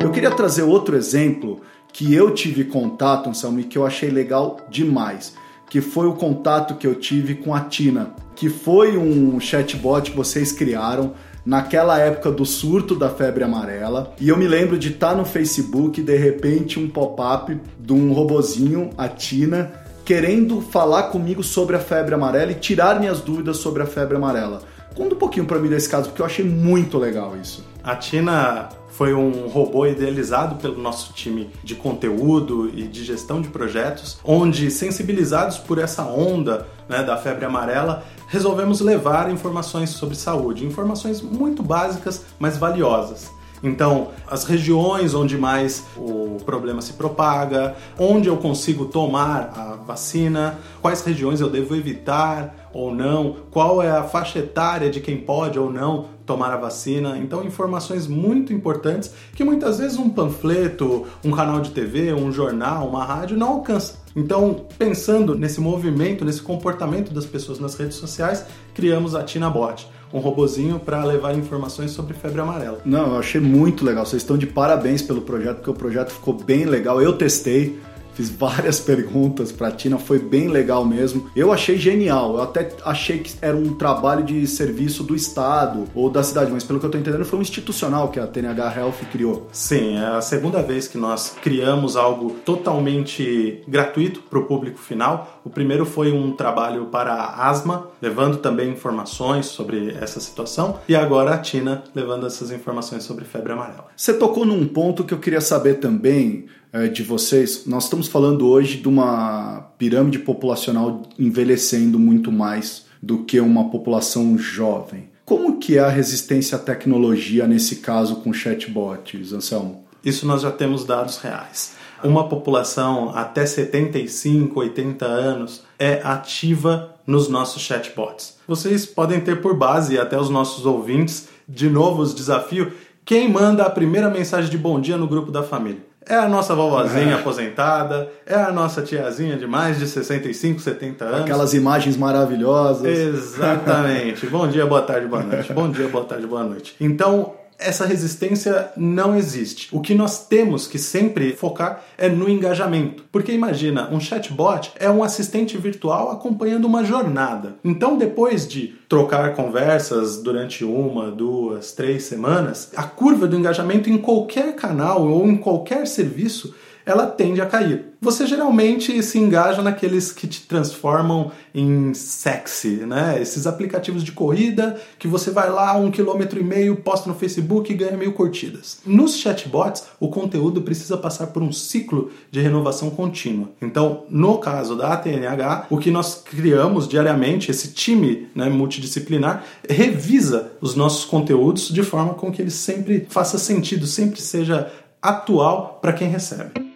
Eu 0.00 0.12
queria 0.12 0.30
trazer 0.30 0.62
outro 0.62 0.96
exemplo 0.96 1.62
que 1.92 2.14
eu 2.14 2.32
tive 2.32 2.62
contato, 2.62 3.28
Anselmo, 3.28 3.58
e 3.58 3.64
que 3.64 3.76
eu 3.76 3.84
achei 3.84 4.08
legal 4.08 4.60
demais, 4.70 5.34
que 5.68 5.80
foi 5.80 6.06
o 6.06 6.12
contato 6.12 6.76
que 6.76 6.86
eu 6.86 6.94
tive 6.94 7.34
com 7.34 7.52
a 7.52 7.62
Tina 7.62 8.14
que 8.36 8.50
foi 8.50 8.96
um 8.96 9.40
chatbot 9.40 10.10
que 10.10 10.16
vocês 10.16 10.52
criaram 10.52 11.14
naquela 11.44 11.98
época 11.98 12.30
do 12.30 12.44
surto 12.44 12.94
da 12.94 13.08
febre 13.08 13.42
amarela. 13.42 14.14
E 14.20 14.28
eu 14.28 14.36
me 14.36 14.46
lembro 14.46 14.78
de 14.78 14.90
estar 14.90 15.10
tá 15.10 15.14
no 15.16 15.24
Facebook 15.24 16.00
e 16.00 16.04
de 16.04 16.16
repente 16.16 16.78
um 16.78 16.88
pop-up 16.88 17.58
de 17.78 17.92
um 17.92 18.12
robozinho, 18.12 18.90
a 18.98 19.08
Tina, 19.08 19.72
querendo 20.04 20.60
falar 20.60 21.04
comigo 21.04 21.42
sobre 21.42 21.74
a 21.76 21.80
febre 21.80 22.14
amarela 22.14 22.52
e 22.52 22.56
tirar 22.56 23.00
minhas 23.00 23.20
dúvidas 23.20 23.56
sobre 23.56 23.82
a 23.82 23.86
febre 23.86 24.16
amarela. 24.16 24.60
Conta 24.96 25.14
um 25.14 25.18
pouquinho 25.18 25.44
para 25.44 25.58
mim 25.58 25.68
desse 25.68 25.90
caso, 25.90 26.08
porque 26.08 26.22
eu 26.22 26.26
achei 26.26 26.44
muito 26.44 26.96
legal 26.96 27.36
isso. 27.36 27.62
A 27.84 27.94
Tina 27.94 28.70
foi 28.88 29.12
um 29.12 29.46
robô 29.46 29.86
idealizado 29.86 30.56
pelo 30.56 30.80
nosso 30.80 31.12
time 31.12 31.50
de 31.62 31.74
conteúdo 31.74 32.70
e 32.74 32.84
de 32.84 33.04
gestão 33.04 33.42
de 33.42 33.48
projetos, 33.48 34.18
onde, 34.24 34.70
sensibilizados 34.70 35.58
por 35.58 35.78
essa 35.78 36.02
onda 36.02 36.66
né, 36.88 37.02
da 37.02 37.18
febre 37.18 37.44
amarela, 37.44 38.04
resolvemos 38.26 38.80
levar 38.80 39.30
informações 39.30 39.90
sobre 39.90 40.16
saúde, 40.16 40.64
informações 40.64 41.20
muito 41.20 41.62
básicas, 41.62 42.24
mas 42.38 42.56
valiosas. 42.56 43.30
Então, 43.62 44.08
as 44.26 44.44
regiões 44.44 45.14
onde 45.14 45.36
mais 45.36 45.84
o 45.96 46.38
problema 46.44 46.80
se 46.80 46.92
propaga, 46.92 47.74
onde 47.98 48.28
eu 48.28 48.36
consigo 48.36 48.86
tomar 48.86 49.52
a 49.56 49.76
vacina, 49.84 50.58
quais 50.80 51.02
regiões 51.02 51.40
eu 51.40 51.48
devo 51.48 51.74
evitar 51.74 52.65
ou 52.76 52.94
não, 52.94 53.36
qual 53.50 53.82
é 53.82 53.90
a 53.90 54.02
faixa 54.02 54.38
etária 54.38 54.90
de 54.90 55.00
quem 55.00 55.16
pode 55.16 55.58
ou 55.58 55.72
não 55.72 56.16
tomar 56.26 56.52
a 56.52 56.56
vacina. 56.56 57.16
Então, 57.16 57.44
informações 57.44 58.06
muito 58.06 58.52
importantes 58.52 59.12
que 59.34 59.44
muitas 59.44 59.78
vezes 59.78 59.96
um 59.96 60.10
panfleto, 60.10 61.06
um 61.24 61.30
canal 61.30 61.60
de 61.60 61.70
TV, 61.70 62.12
um 62.12 62.30
jornal, 62.30 62.88
uma 62.88 63.04
rádio 63.04 63.36
não 63.36 63.48
alcança. 63.48 63.98
Então, 64.14 64.66
pensando 64.76 65.34
nesse 65.34 65.60
movimento, 65.60 66.24
nesse 66.24 66.42
comportamento 66.42 67.14
das 67.14 67.24
pessoas 67.24 67.58
nas 67.58 67.76
redes 67.76 67.96
sociais, 67.96 68.44
criamos 68.74 69.14
a 69.14 69.22
TinaBot, 69.22 69.88
um 70.12 70.18
robozinho 70.18 70.78
para 70.78 71.02
levar 71.04 71.34
informações 71.34 71.92
sobre 71.92 72.14
febre 72.14 72.40
amarela. 72.40 72.80
Não, 72.84 73.12
eu 73.12 73.18
achei 73.18 73.40
muito 73.40 73.84
legal. 73.84 74.04
Vocês 74.04 74.22
estão 74.22 74.36
de 74.36 74.46
parabéns 74.46 75.00
pelo 75.00 75.22
projeto, 75.22 75.56
porque 75.56 75.70
o 75.70 75.74
projeto 75.74 76.10
ficou 76.10 76.34
bem 76.34 76.64
legal. 76.64 77.00
Eu 77.00 77.12
testei, 77.14 77.78
fiz 78.16 78.30
várias 78.30 78.80
perguntas 78.80 79.52
para 79.52 79.68
a 79.68 79.70
Tina, 79.70 79.98
foi 79.98 80.18
bem 80.18 80.48
legal 80.48 80.84
mesmo. 80.84 81.30
Eu 81.36 81.52
achei 81.52 81.76
genial, 81.76 82.36
eu 82.36 82.42
até 82.42 82.68
achei 82.84 83.18
que 83.18 83.34
era 83.42 83.56
um 83.56 83.74
trabalho 83.74 84.24
de 84.24 84.46
serviço 84.46 85.04
do 85.04 85.14
Estado 85.14 85.84
ou 85.94 86.08
da 86.08 86.22
cidade, 86.22 86.50
mas 86.50 86.64
pelo 86.64 86.80
que 86.80 86.86
eu 86.86 86.88
estou 86.88 87.00
entendendo 87.00 87.24
foi 87.24 87.38
um 87.38 87.42
institucional 87.42 88.08
que 88.08 88.18
a 88.18 88.26
TNH 88.26 88.76
Health 88.76 89.06
criou. 89.12 89.48
Sim, 89.52 89.98
é 89.98 90.06
a 90.06 90.20
segunda 90.20 90.62
vez 90.62 90.88
que 90.88 90.96
nós 90.96 91.36
criamos 91.42 91.96
algo 91.96 92.30
totalmente 92.44 93.62
gratuito 93.68 94.20
para 94.22 94.38
o 94.38 94.44
público 94.44 94.78
final. 94.78 95.40
O 95.44 95.50
primeiro 95.50 95.84
foi 95.84 96.10
um 96.10 96.32
trabalho 96.32 96.86
para 96.86 97.12
a 97.12 97.48
asma, 97.48 97.88
levando 98.00 98.38
também 98.38 98.70
informações 98.70 99.46
sobre 99.46 99.94
essa 100.00 100.20
situação, 100.20 100.80
e 100.88 100.96
agora 100.96 101.34
a 101.34 101.38
Tina 101.38 101.84
levando 101.94 102.26
essas 102.26 102.50
informações 102.50 103.04
sobre 103.04 103.24
febre 103.24 103.52
amarela. 103.52 103.86
Você 103.96 104.14
tocou 104.14 104.46
num 104.46 104.66
ponto 104.66 105.04
que 105.04 105.12
eu 105.12 105.18
queria 105.18 105.40
saber 105.40 105.74
também 105.74 106.46
de 106.92 107.02
vocês. 107.02 107.64
Nós 107.66 107.84
estamos 107.84 108.08
falando 108.08 108.48
hoje 108.48 108.78
de 108.78 108.88
uma 108.88 109.72
pirâmide 109.78 110.18
populacional 110.18 111.02
envelhecendo 111.18 111.98
muito 111.98 112.30
mais 112.30 112.86
do 113.02 113.24
que 113.24 113.40
uma 113.40 113.70
população 113.70 114.36
jovem. 114.36 115.08
Como 115.24 115.58
que 115.58 115.76
é 115.76 115.80
a 115.80 115.88
resistência 115.88 116.56
à 116.56 116.58
tecnologia 116.58 117.46
nesse 117.46 117.76
caso 117.76 118.16
com 118.16 118.32
chatbots, 118.32 119.32
Anselmo? 119.32 119.84
Isso 120.04 120.26
nós 120.26 120.42
já 120.42 120.52
temos 120.52 120.84
dados 120.84 121.18
reais. 121.18 121.74
Uma 122.04 122.28
população 122.28 123.10
até 123.14 123.44
75, 123.44 124.60
80 124.60 125.04
anos 125.04 125.62
é 125.78 126.00
ativa 126.04 126.94
nos 127.06 127.28
nossos 127.28 127.62
chatbots. 127.62 128.36
Vocês 128.46 128.86
podem 128.86 129.20
ter 129.20 129.40
por 129.40 129.56
base, 129.56 129.98
até 129.98 130.18
os 130.18 130.30
nossos 130.30 130.66
ouvintes, 130.66 131.28
de 131.48 131.68
novo 131.68 132.02
os 132.02 132.14
desafios, 132.14 132.72
quem 133.04 133.28
manda 133.28 133.64
a 133.64 133.70
primeira 133.70 134.10
mensagem 134.10 134.50
de 134.50 134.58
bom 134.58 134.80
dia 134.80 134.96
no 134.96 135.08
grupo 135.08 135.32
da 135.32 135.42
família? 135.42 135.82
É 136.08 136.14
a 136.14 136.28
nossa 136.28 136.54
vovozinha 136.54 137.16
aposentada, 137.16 138.08
é 138.24 138.36
a 138.36 138.52
nossa 138.52 138.80
tiazinha 138.80 139.36
de 139.36 139.44
mais 139.44 139.76
de 139.78 139.88
65, 139.88 140.60
70 140.60 141.04
anos. 141.04 141.20
Aquelas 141.22 141.52
imagens 141.52 141.96
maravilhosas. 141.96 142.86
Exatamente. 142.86 144.24
Bom 144.30 144.46
dia, 144.46 144.64
boa 144.66 144.82
tarde, 144.82 145.08
boa 145.08 145.24
noite. 145.24 145.52
Bom 145.52 145.68
dia, 145.68 145.88
boa 145.88 146.04
tarde, 146.04 146.24
boa 146.24 146.44
noite. 146.44 146.76
Então, 146.80 147.34
essa 147.58 147.86
resistência 147.86 148.70
não 148.76 149.16
existe. 149.16 149.68
O 149.74 149.80
que 149.80 149.94
nós 149.94 150.26
temos 150.26 150.66
que 150.66 150.78
sempre 150.78 151.34
focar 151.34 151.82
é 151.96 152.08
no 152.08 152.28
engajamento. 152.28 153.04
Porque 153.10 153.32
imagina, 153.32 153.88
um 153.90 154.00
chatbot 154.00 154.72
é 154.78 154.90
um 154.90 155.02
assistente 155.02 155.56
virtual 155.56 156.10
acompanhando 156.10 156.66
uma 156.66 156.84
jornada. 156.84 157.56
Então, 157.64 157.96
depois 157.96 158.46
de 158.46 158.74
trocar 158.88 159.34
conversas 159.34 160.22
durante 160.22 160.64
uma, 160.64 161.10
duas, 161.10 161.72
três 161.72 162.04
semanas, 162.04 162.70
a 162.76 162.84
curva 162.84 163.26
do 163.26 163.36
engajamento 163.36 163.90
em 163.90 163.98
qualquer 163.98 164.54
canal 164.54 165.06
ou 165.06 165.26
em 165.26 165.36
qualquer 165.36 165.86
serviço 165.86 166.54
ela 166.86 167.06
tende 167.06 167.40
a 167.40 167.46
cair. 167.46 167.86
Você 168.00 168.26
geralmente 168.26 169.02
se 169.02 169.18
engaja 169.18 169.60
naqueles 169.60 170.12
que 170.12 170.28
te 170.28 170.42
transformam 170.42 171.32
em 171.52 171.92
sexy, 171.92 172.86
né? 172.86 173.20
Esses 173.20 173.46
aplicativos 173.46 174.04
de 174.04 174.12
corrida 174.12 174.80
que 174.96 175.08
você 175.08 175.32
vai 175.32 175.50
lá 175.50 175.76
um 175.76 175.90
quilômetro 175.90 176.38
e 176.38 176.44
meio, 176.44 176.76
posta 176.76 177.08
no 177.08 177.16
Facebook 177.16 177.72
e 177.72 177.76
ganha 177.76 177.96
mil 177.96 178.12
curtidas. 178.12 178.78
Nos 178.86 179.16
chatbots, 179.16 179.84
o 179.98 180.08
conteúdo 180.08 180.62
precisa 180.62 180.96
passar 180.96 181.28
por 181.28 181.42
um 181.42 181.50
ciclo 181.50 182.12
de 182.30 182.40
renovação 182.40 182.90
contínua. 182.90 183.50
Então, 183.60 184.04
no 184.08 184.38
caso 184.38 184.76
da 184.76 184.92
ATNH, 184.92 185.66
o 185.68 185.78
que 185.78 185.90
nós 185.90 186.22
criamos 186.22 186.86
diariamente, 186.86 187.50
esse 187.50 187.72
time 187.72 188.28
né, 188.32 188.48
multidisciplinar, 188.48 189.42
revisa 189.68 190.52
os 190.60 190.76
nossos 190.76 191.04
conteúdos 191.04 191.68
de 191.68 191.82
forma 191.82 192.14
com 192.14 192.30
que 192.30 192.40
ele 192.40 192.50
sempre 192.50 193.06
faça 193.08 193.38
sentido, 193.38 193.86
sempre 193.86 194.20
seja 194.20 194.70
atual 195.02 195.78
para 195.80 195.92
quem 195.92 196.08
recebe. 196.08 196.75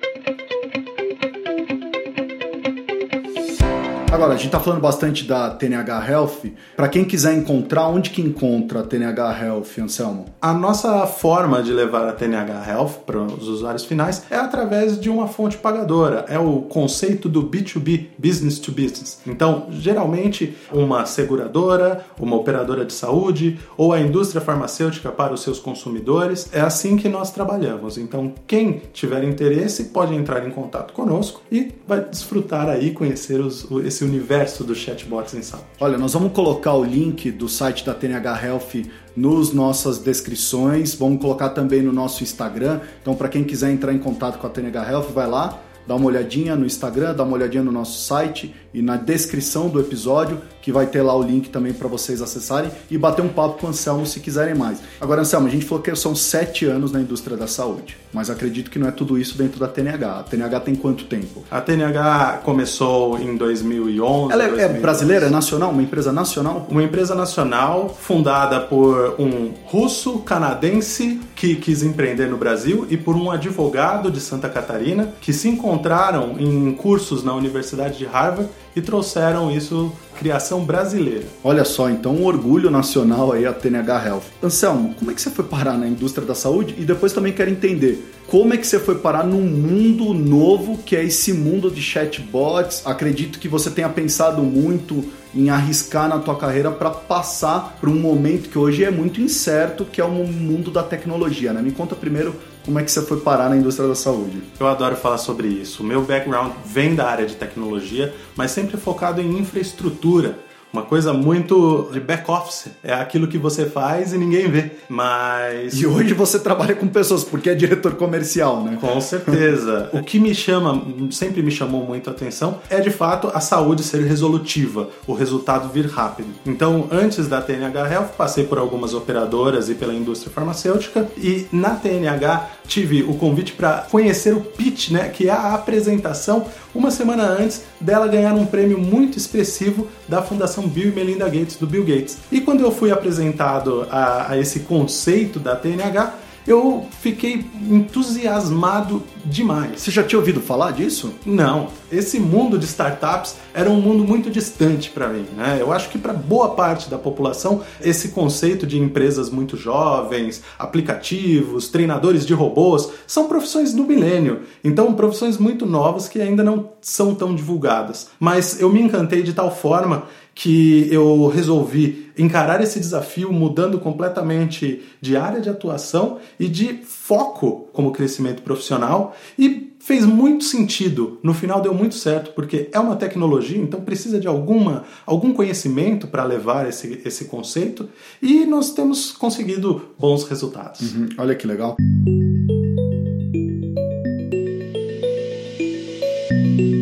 Agora, 4.12 4.34
a 4.34 4.36
gente 4.36 4.46
está 4.46 4.58
falando 4.58 4.80
bastante 4.80 5.24
da 5.24 5.50
TNH 5.50 6.10
Health. 6.10 6.50
Para 6.74 6.88
quem 6.88 7.04
quiser 7.04 7.32
encontrar, 7.32 7.86
onde 7.86 8.10
que 8.10 8.20
encontra 8.20 8.80
a 8.80 8.82
TNH 8.82 9.44
Health, 9.44 9.66
Anselmo? 9.80 10.26
A 10.42 10.52
nossa 10.52 11.06
forma 11.06 11.62
de 11.62 11.72
levar 11.72 12.08
a 12.08 12.12
TNH 12.12 12.68
Health 12.68 12.90
para 13.06 13.22
os 13.22 13.46
usuários 13.46 13.84
finais 13.84 14.24
é 14.28 14.34
através 14.34 15.00
de 15.00 15.08
uma 15.08 15.28
fonte 15.28 15.56
pagadora. 15.56 16.24
É 16.28 16.40
o 16.40 16.62
conceito 16.62 17.28
do 17.28 17.44
B2B, 17.44 18.08
Business 18.18 18.58
to 18.58 18.72
Business. 18.72 19.20
Então, 19.24 19.68
geralmente, 19.70 20.56
uma 20.72 21.06
seguradora, 21.06 22.04
uma 22.18 22.34
operadora 22.34 22.84
de 22.84 22.92
saúde 22.92 23.60
ou 23.76 23.92
a 23.92 24.00
indústria 24.00 24.40
farmacêutica 24.40 25.12
para 25.12 25.32
os 25.32 25.40
seus 25.40 25.60
consumidores. 25.60 26.50
É 26.52 26.60
assim 26.60 26.96
que 26.96 27.08
nós 27.08 27.30
trabalhamos. 27.30 27.96
Então, 27.96 28.34
quem 28.44 28.82
tiver 28.92 29.22
interesse 29.22 29.84
pode 29.84 30.16
entrar 30.16 30.44
em 30.44 30.50
contato 30.50 30.92
conosco 30.92 31.42
e 31.50 31.72
vai 31.86 32.00
desfrutar 32.00 32.68
aí, 32.68 32.90
conhecer 32.90 33.40
os, 33.40 33.70
esse 33.84 33.99
esse 34.00 34.04
universo 34.04 34.64
dos 34.64 34.78
chatbots 34.78 35.34
em 35.34 35.42
saúde. 35.42 35.66
Olha, 35.78 35.98
nós 35.98 36.14
vamos 36.14 36.32
colocar 36.32 36.72
o 36.72 36.82
link 36.82 37.30
do 37.30 37.48
site 37.48 37.84
da 37.84 37.92
TNH 37.92 38.46
Health 38.46 38.88
nos 39.14 39.52
nossas 39.52 39.98
descrições, 39.98 40.94
vamos 40.94 41.20
colocar 41.20 41.50
também 41.50 41.82
no 41.82 41.92
nosso 41.92 42.22
Instagram. 42.22 42.80
Então, 43.02 43.14
para 43.14 43.28
quem 43.28 43.44
quiser 43.44 43.70
entrar 43.70 43.92
em 43.92 43.98
contato 43.98 44.38
com 44.38 44.46
a 44.46 44.50
TNH 44.50 44.90
Health, 44.90 45.12
vai 45.12 45.28
lá, 45.28 45.60
dá 45.90 45.96
uma 45.96 46.06
olhadinha 46.06 46.54
no 46.54 46.64
Instagram, 46.64 47.14
dá 47.14 47.24
uma 47.24 47.34
olhadinha 47.34 47.64
no 47.64 47.72
nosso 47.72 47.98
site 48.06 48.54
e 48.72 48.80
na 48.80 48.96
descrição 48.96 49.68
do 49.68 49.80
episódio, 49.80 50.40
que 50.62 50.70
vai 50.70 50.86
ter 50.86 51.02
lá 51.02 51.16
o 51.16 51.20
link 51.20 51.48
também 51.48 51.72
para 51.72 51.88
vocês 51.88 52.22
acessarem 52.22 52.70
e 52.88 52.96
bater 52.96 53.22
um 53.22 53.28
papo 53.28 53.58
com 53.58 53.66
o 53.66 53.70
Anselmo 53.70 54.06
se 54.06 54.20
quiserem 54.20 54.54
mais. 54.54 54.78
Agora, 55.00 55.22
Anselmo, 55.22 55.48
a 55.48 55.50
gente 55.50 55.64
falou 55.64 55.82
que 55.82 55.92
são 55.96 56.14
sete 56.14 56.64
anos 56.64 56.92
na 56.92 57.00
indústria 57.00 57.36
da 57.36 57.48
saúde, 57.48 57.96
mas 58.12 58.30
acredito 58.30 58.70
que 58.70 58.78
não 58.78 58.86
é 58.86 58.92
tudo 58.92 59.18
isso 59.18 59.36
dentro 59.36 59.58
da 59.58 59.66
TNH. 59.66 60.20
A 60.20 60.22
TNH 60.22 60.60
tem 60.60 60.76
quanto 60.76 61.06
tempo? 61.06 61.42
A 61.50 61.60
TNH 61.60 62.42
começou 62.44 63.18
em 63.18 63.36
2011. 63.36 64.32
Ela 64.32 64.44
é, 64.44 64.46
2012. 64.46 64.78
é 64.78 64.80
brasileira, 64.80 65.26
é 65.26 65.30
nacional? 65.30 65.70
Uma 65.70 65.82
empresa 65.82 66.12
nacional? 66.12 66.68
Uma 66.70 66.84
empresa 66.84 67.16
nacional 67.16 67.88
fundada 67.88 68.60
por 68.60 69.16
um 69.18 69.52
russo 69.64 70.20
canadense 70.20 71.20
que 71.34 71.56
quis 71.56 71.82
empreender 71.82 72.28
no 72.28 72.36
Brasil 72.36 72.86
e 72.88 72.96
por 72.96 73.16
um 73.16 73.28
advogado 73.28 74.08
de 74.08 74.20
Santa 74.20 74.48
Catarina 74.48 75.14
que 75.20 75.32
se 75.32 75.48
encontraram 75.80 76.36
em 76.38 76.72
cursos 76.74 77.24
na 77.24 77.34
Universidade 77.34 77.96
de 77.96 78.04
Harvard 78.04 78.50
e 78.76 78.82
trouxeram 78.82 79.50
isso 79.50 79.90
criação 80.18 80.62
brasileira. 80.64 81.24
Olha 81.42 81.64
só, 81.64 81.88
então 81.88 82.14
um 82.14 82.26
orgulho 82.26 82.70
nacional 82.70 83.32
aí 83.32 83.46
a 83.46 83.52
TNH 83.52 84.06
Health. 84.06 84.22
Anselmo, 84.42 84.94
como 84.98 85.10
é 85.10 85.14
que 85.14 85.22
você 85.22 85.30
foi 85.30 85.46
parar 85.46 85.78
na 85.78 85.88
indústria 85.88 86.26
da 86.26 86.34
saúde? 86.34 86.74
E 86.78 86.84
depois 86.84 87.14
também 87.14 87.32
quero 87.32 87.50
entender 87.50 88.12
como 88.26 88.52
é 88.52 88.58
que 88.58 88.66
você 88.66 88.78
foi 88.78 88.96
parar 88.96 89.24
num 89.24 89.40
mundo 89.40 90.12
novo 90.12 90.78
que 90.84 90.94
é 90.94 91.02
esse 91.02 91.32
mundo 91.32 91.70
de 91.70 91.80
chatbots. 91.80 92.82
Acredito 92.84 93.38
que 93.38 93.48
você 93.48 93.70
tenha 93.70 93.88
pensado 93.88 94.42
muito 94.42 95.02
em 95.34 95.48
arriscar 95.48 96.08
na 96.08 96.18
tua 96.18 96.36
carreira 96.36 96.70
para 96.70 96.90
passar 96.90 97.78
para 97.80 97.88
um 97.88 97.98
momento 97.98 98.50
que 98.50 98.58
hoje 98.58 98.84
é 98.84 98.90
muito 98.90 99.20
incerto, 99.20 99.84
que 99.84 100.00
é 100.00 100.04
o 100.04 100.10
mundo 100.10 100.70
da 100.70 100.82
tecnologia, 100.82 101.52
né? 101.52 101.62
Me 101.62 101.72
conta 101.72 101.94
primeiro 101.94 102.34
como 102.70 102.78
é 102.78 102.84
que 102.84 102.92
você 102.92 103.02
foi 103.02 103.18
parar 103.18 103.50
na 103.50 103.56
indústria 103.56 103.88
da 103.88 103.96
saúde. 103.96 104.40
Eu 104.60 104.68
adoro 104.68 104.94
falar 104.94 105.18
sobre 105.18 105.48
isso. 105.48 105.82
O 105.82 105.86
meu 105.86 106.02
background 106.02 106.52
vem 106.64 106.94
da 106.94 107.08
área 107.08 107.26
de 107.26 107.34
tecnologia, 107.34 108.14
mas 108.36 108.52
sempre 108.52 108.76
focado 108.76 109.20
em 109.20 109.38
infraestrutura 109.40 110.38
uma 110.72 110.82
coisa 110.82 111.12
muito 111.12 111.88
de 111.92 112.00
back 112.00 112.30
office. 112.30 112.68
É 112.82 112.92
aquilo 112.92 113.26
que 113.26 113.38
você 113.38 113.66
faz 113.66 114.12
e 114.12 114.18
ninguém 114.18 114.48
vê. 114.48 114.70
Mas. 114.88 115.80
E 115.80 115.86
hoje 115.86 116.14
você 116.14 116.38
trabalha 116.38 116.74
com 116.74 116.86
pessoas, 116.88 117.24
porque 117.24 117.50
é 117.50 117.54
diretor 117.54 117.94
comercial, 117.96 118.62
né? 118.62 118.78
Com 118.80 119.00
certeza. 119.00 119.90
o 119.92 120.02
que 120.02 120.18
me 120.18 120.34
chama, 120.34 120.82
sempre 121.10 121.42
me 121.42 121.50
chamou 121.50 121.84
muito 121.84 122.08
a 122.08 122.12
atenção, 122.12 122.60
é 122.68 122.80
de 122.80 122.90
fato 122.90 123.30
a 123.34 123.40
saúde 123.40 123.82
ser 123.82 124.02
resolutiva, 124.04 124.88
o 125.06 125.12
resultado 125.12 125.68
vir 125.68 125.86
rápido. 125.86 126.28
Então, 126.46 126.88
antes 126.90 127.26
da 127.28 127.40
TNH 127.40 127.92
Health, 127.92 128.08
passei 128.16 128.44
por 128.44 128.58
algumas 128.58 128.94
operadoras 128.94 129.68
e 129.68 129.74
pela 129.74 129.94
indústria 129.94 130.32
farmacêutica, 130.32 131.08
e 131.16 131.46
na 131.52 131.70
TNH 131.70 132.50
tive 132.66 133.02
o 133.02 133.14
convite 133.14 133.52
para 133.52 133.86
conhecer 133.90 134.32
o 134.32 134.40
pitch, 134.40 134.90
né? 134.90 135.08
Que 135.08 135.28
é 135.28 135.32
a 135.32 135.54
apresentação, 135.54 136.46
uma 136.74 136.90
semana 136.90 137.24
antes 137.24 137.62
dela 137.80 138.06
ganhar 138.06 138.32
um 138.34 138.46
prêmio 138.46 138.78
muito 138.78 139.18
expressivo 139.18 139.88
da 140.08 140.22
Fundação 140.22 140.59
Fundação 140.60 140.68
Bill 140.68 140.88
e 140.88 140.92
Melinda 140.92 141.28
Gates, 141.28 141.56
do 141.56 141.66
Bill 141.66 141.84
Gates. 141.84 142.18
E 142.30 142.40
quando 142.40 142.60
eu 142.60 142.70
fui 142.70 142.90
apresentado 142.90 143.86
a, 143.90 144.32
a 144.32 144.38
esse 144.38 144.60
conceito 144.60 145.38
da 145.38 145.56
TNH, 145.56 146.14
eu 146.46 146.86
fiquei 147.00 147.44
entusiasmado 147.68 149.02
demais. 149.24 149.82
Você 149.82 149.90
já 149.90 150.02
tinha 150.02 150.18
ouvido 150.18 150.40
falar 150.40 150.72
disso? 150.72 151.14
Não. 151.24 151.68
Esse 151.92 152.18
mundo 152.18 152.58
de 152.58 152.64
startups 152.64 153.36
era 153.52 153.68
um 153.68 153.80
mundo 153.80 154.04
muito 154.04 154.30
distante 154.30 154.90
para 154.90 155.08
mim. 155.08 155.26
Né? 155.36 155.58
Eu 155.60 155.72
acho 155.72 155.90
que 155.90 155.98
para 155.98 156.12
boa 156.12 156.54
parte 156.54 156.88
da 156.88 156.98
população, 156.98 157.62
esse 157.80 158.08
conceito 158.08 158.66
de 158.66 158.78
empresas 158.78 159.28
muito 159.28 159.56
jovens, 159.56 160.42
aplicativos, 160.58 161.68
treinadores 161.68 162.24
de 162.24 162.32
robôs, 162.32 162.90
são 163.06 163.28
profissões 163.28 163.74
do 163.74 163.84
milênio. 163.84 164.42
Então, 164.64 164.94
profissões 164.94 165.36
muito 165.36 165.66
novas 165.66 166.08
que 166.08 166.20
ainda 166.20 166.42
não 166.42 166.70
são 166.80 167.14
tão 167.14 167.34
divulgadas. 167.34 168.08
Mas 168.18 168.60
eu 168.60 168.70
me 168.70 168.80
encantei 168.80 169.22
de 169.22 169.32
tal 169.32 169.54
forma 169.54 170.04
que 170.40 170.88
eu 170.90 171.26
resolvi 171.26 172.10
encarar 172.16 172.62
esse 172.62 172.80
desafio 172.80 173.30
mudando 173.30 173.78
completamente 173.78 174.80
de 174.98 175.14
área 175.14 175.38
de 175.38 175.50
atuação 175.50 176.16
e 176.38 176.48
de 176.48 176.80
foco 176.82 177.68
como 177.74 177.92
crescimento 177.92 178.40
profissional 178.40 179.14
e 179.38 179.74
fez 179.78 180.06
muito 180.06 180.44
sentido. 180.44 181.18
No 181.22 181.34
final 181.34 181.60
deu 181.60 181.74
muito 181.74 181.94
certo 181.94 182.32
porque 182.32 182.70
é 182.72 182.80
uma 182.80 182.96
tecnologia, 182.96 183.58
então 183.58 183.82
precisa 183.82 184.18
de 184.18 184.26
alguma 184.26 184.84
algum 185.04 185.34
conhecimento 185.34 186.06
para 186.06 186.24
levar 186.24 186.66
esse, 186.66 187.02
esse 187.04 187.26
conceito 187.26 187.86
e 188.22 188.46
nós 188.46 188.72
temos 188.72 189.12
conseguido 189.12 189.90
bons 189.98 190.24
resultados. 190.24 190.94
Uhum. 190.94 191.08
Olha 191.18 191.34
que 191.34 191.46
legal. 191.46 191.76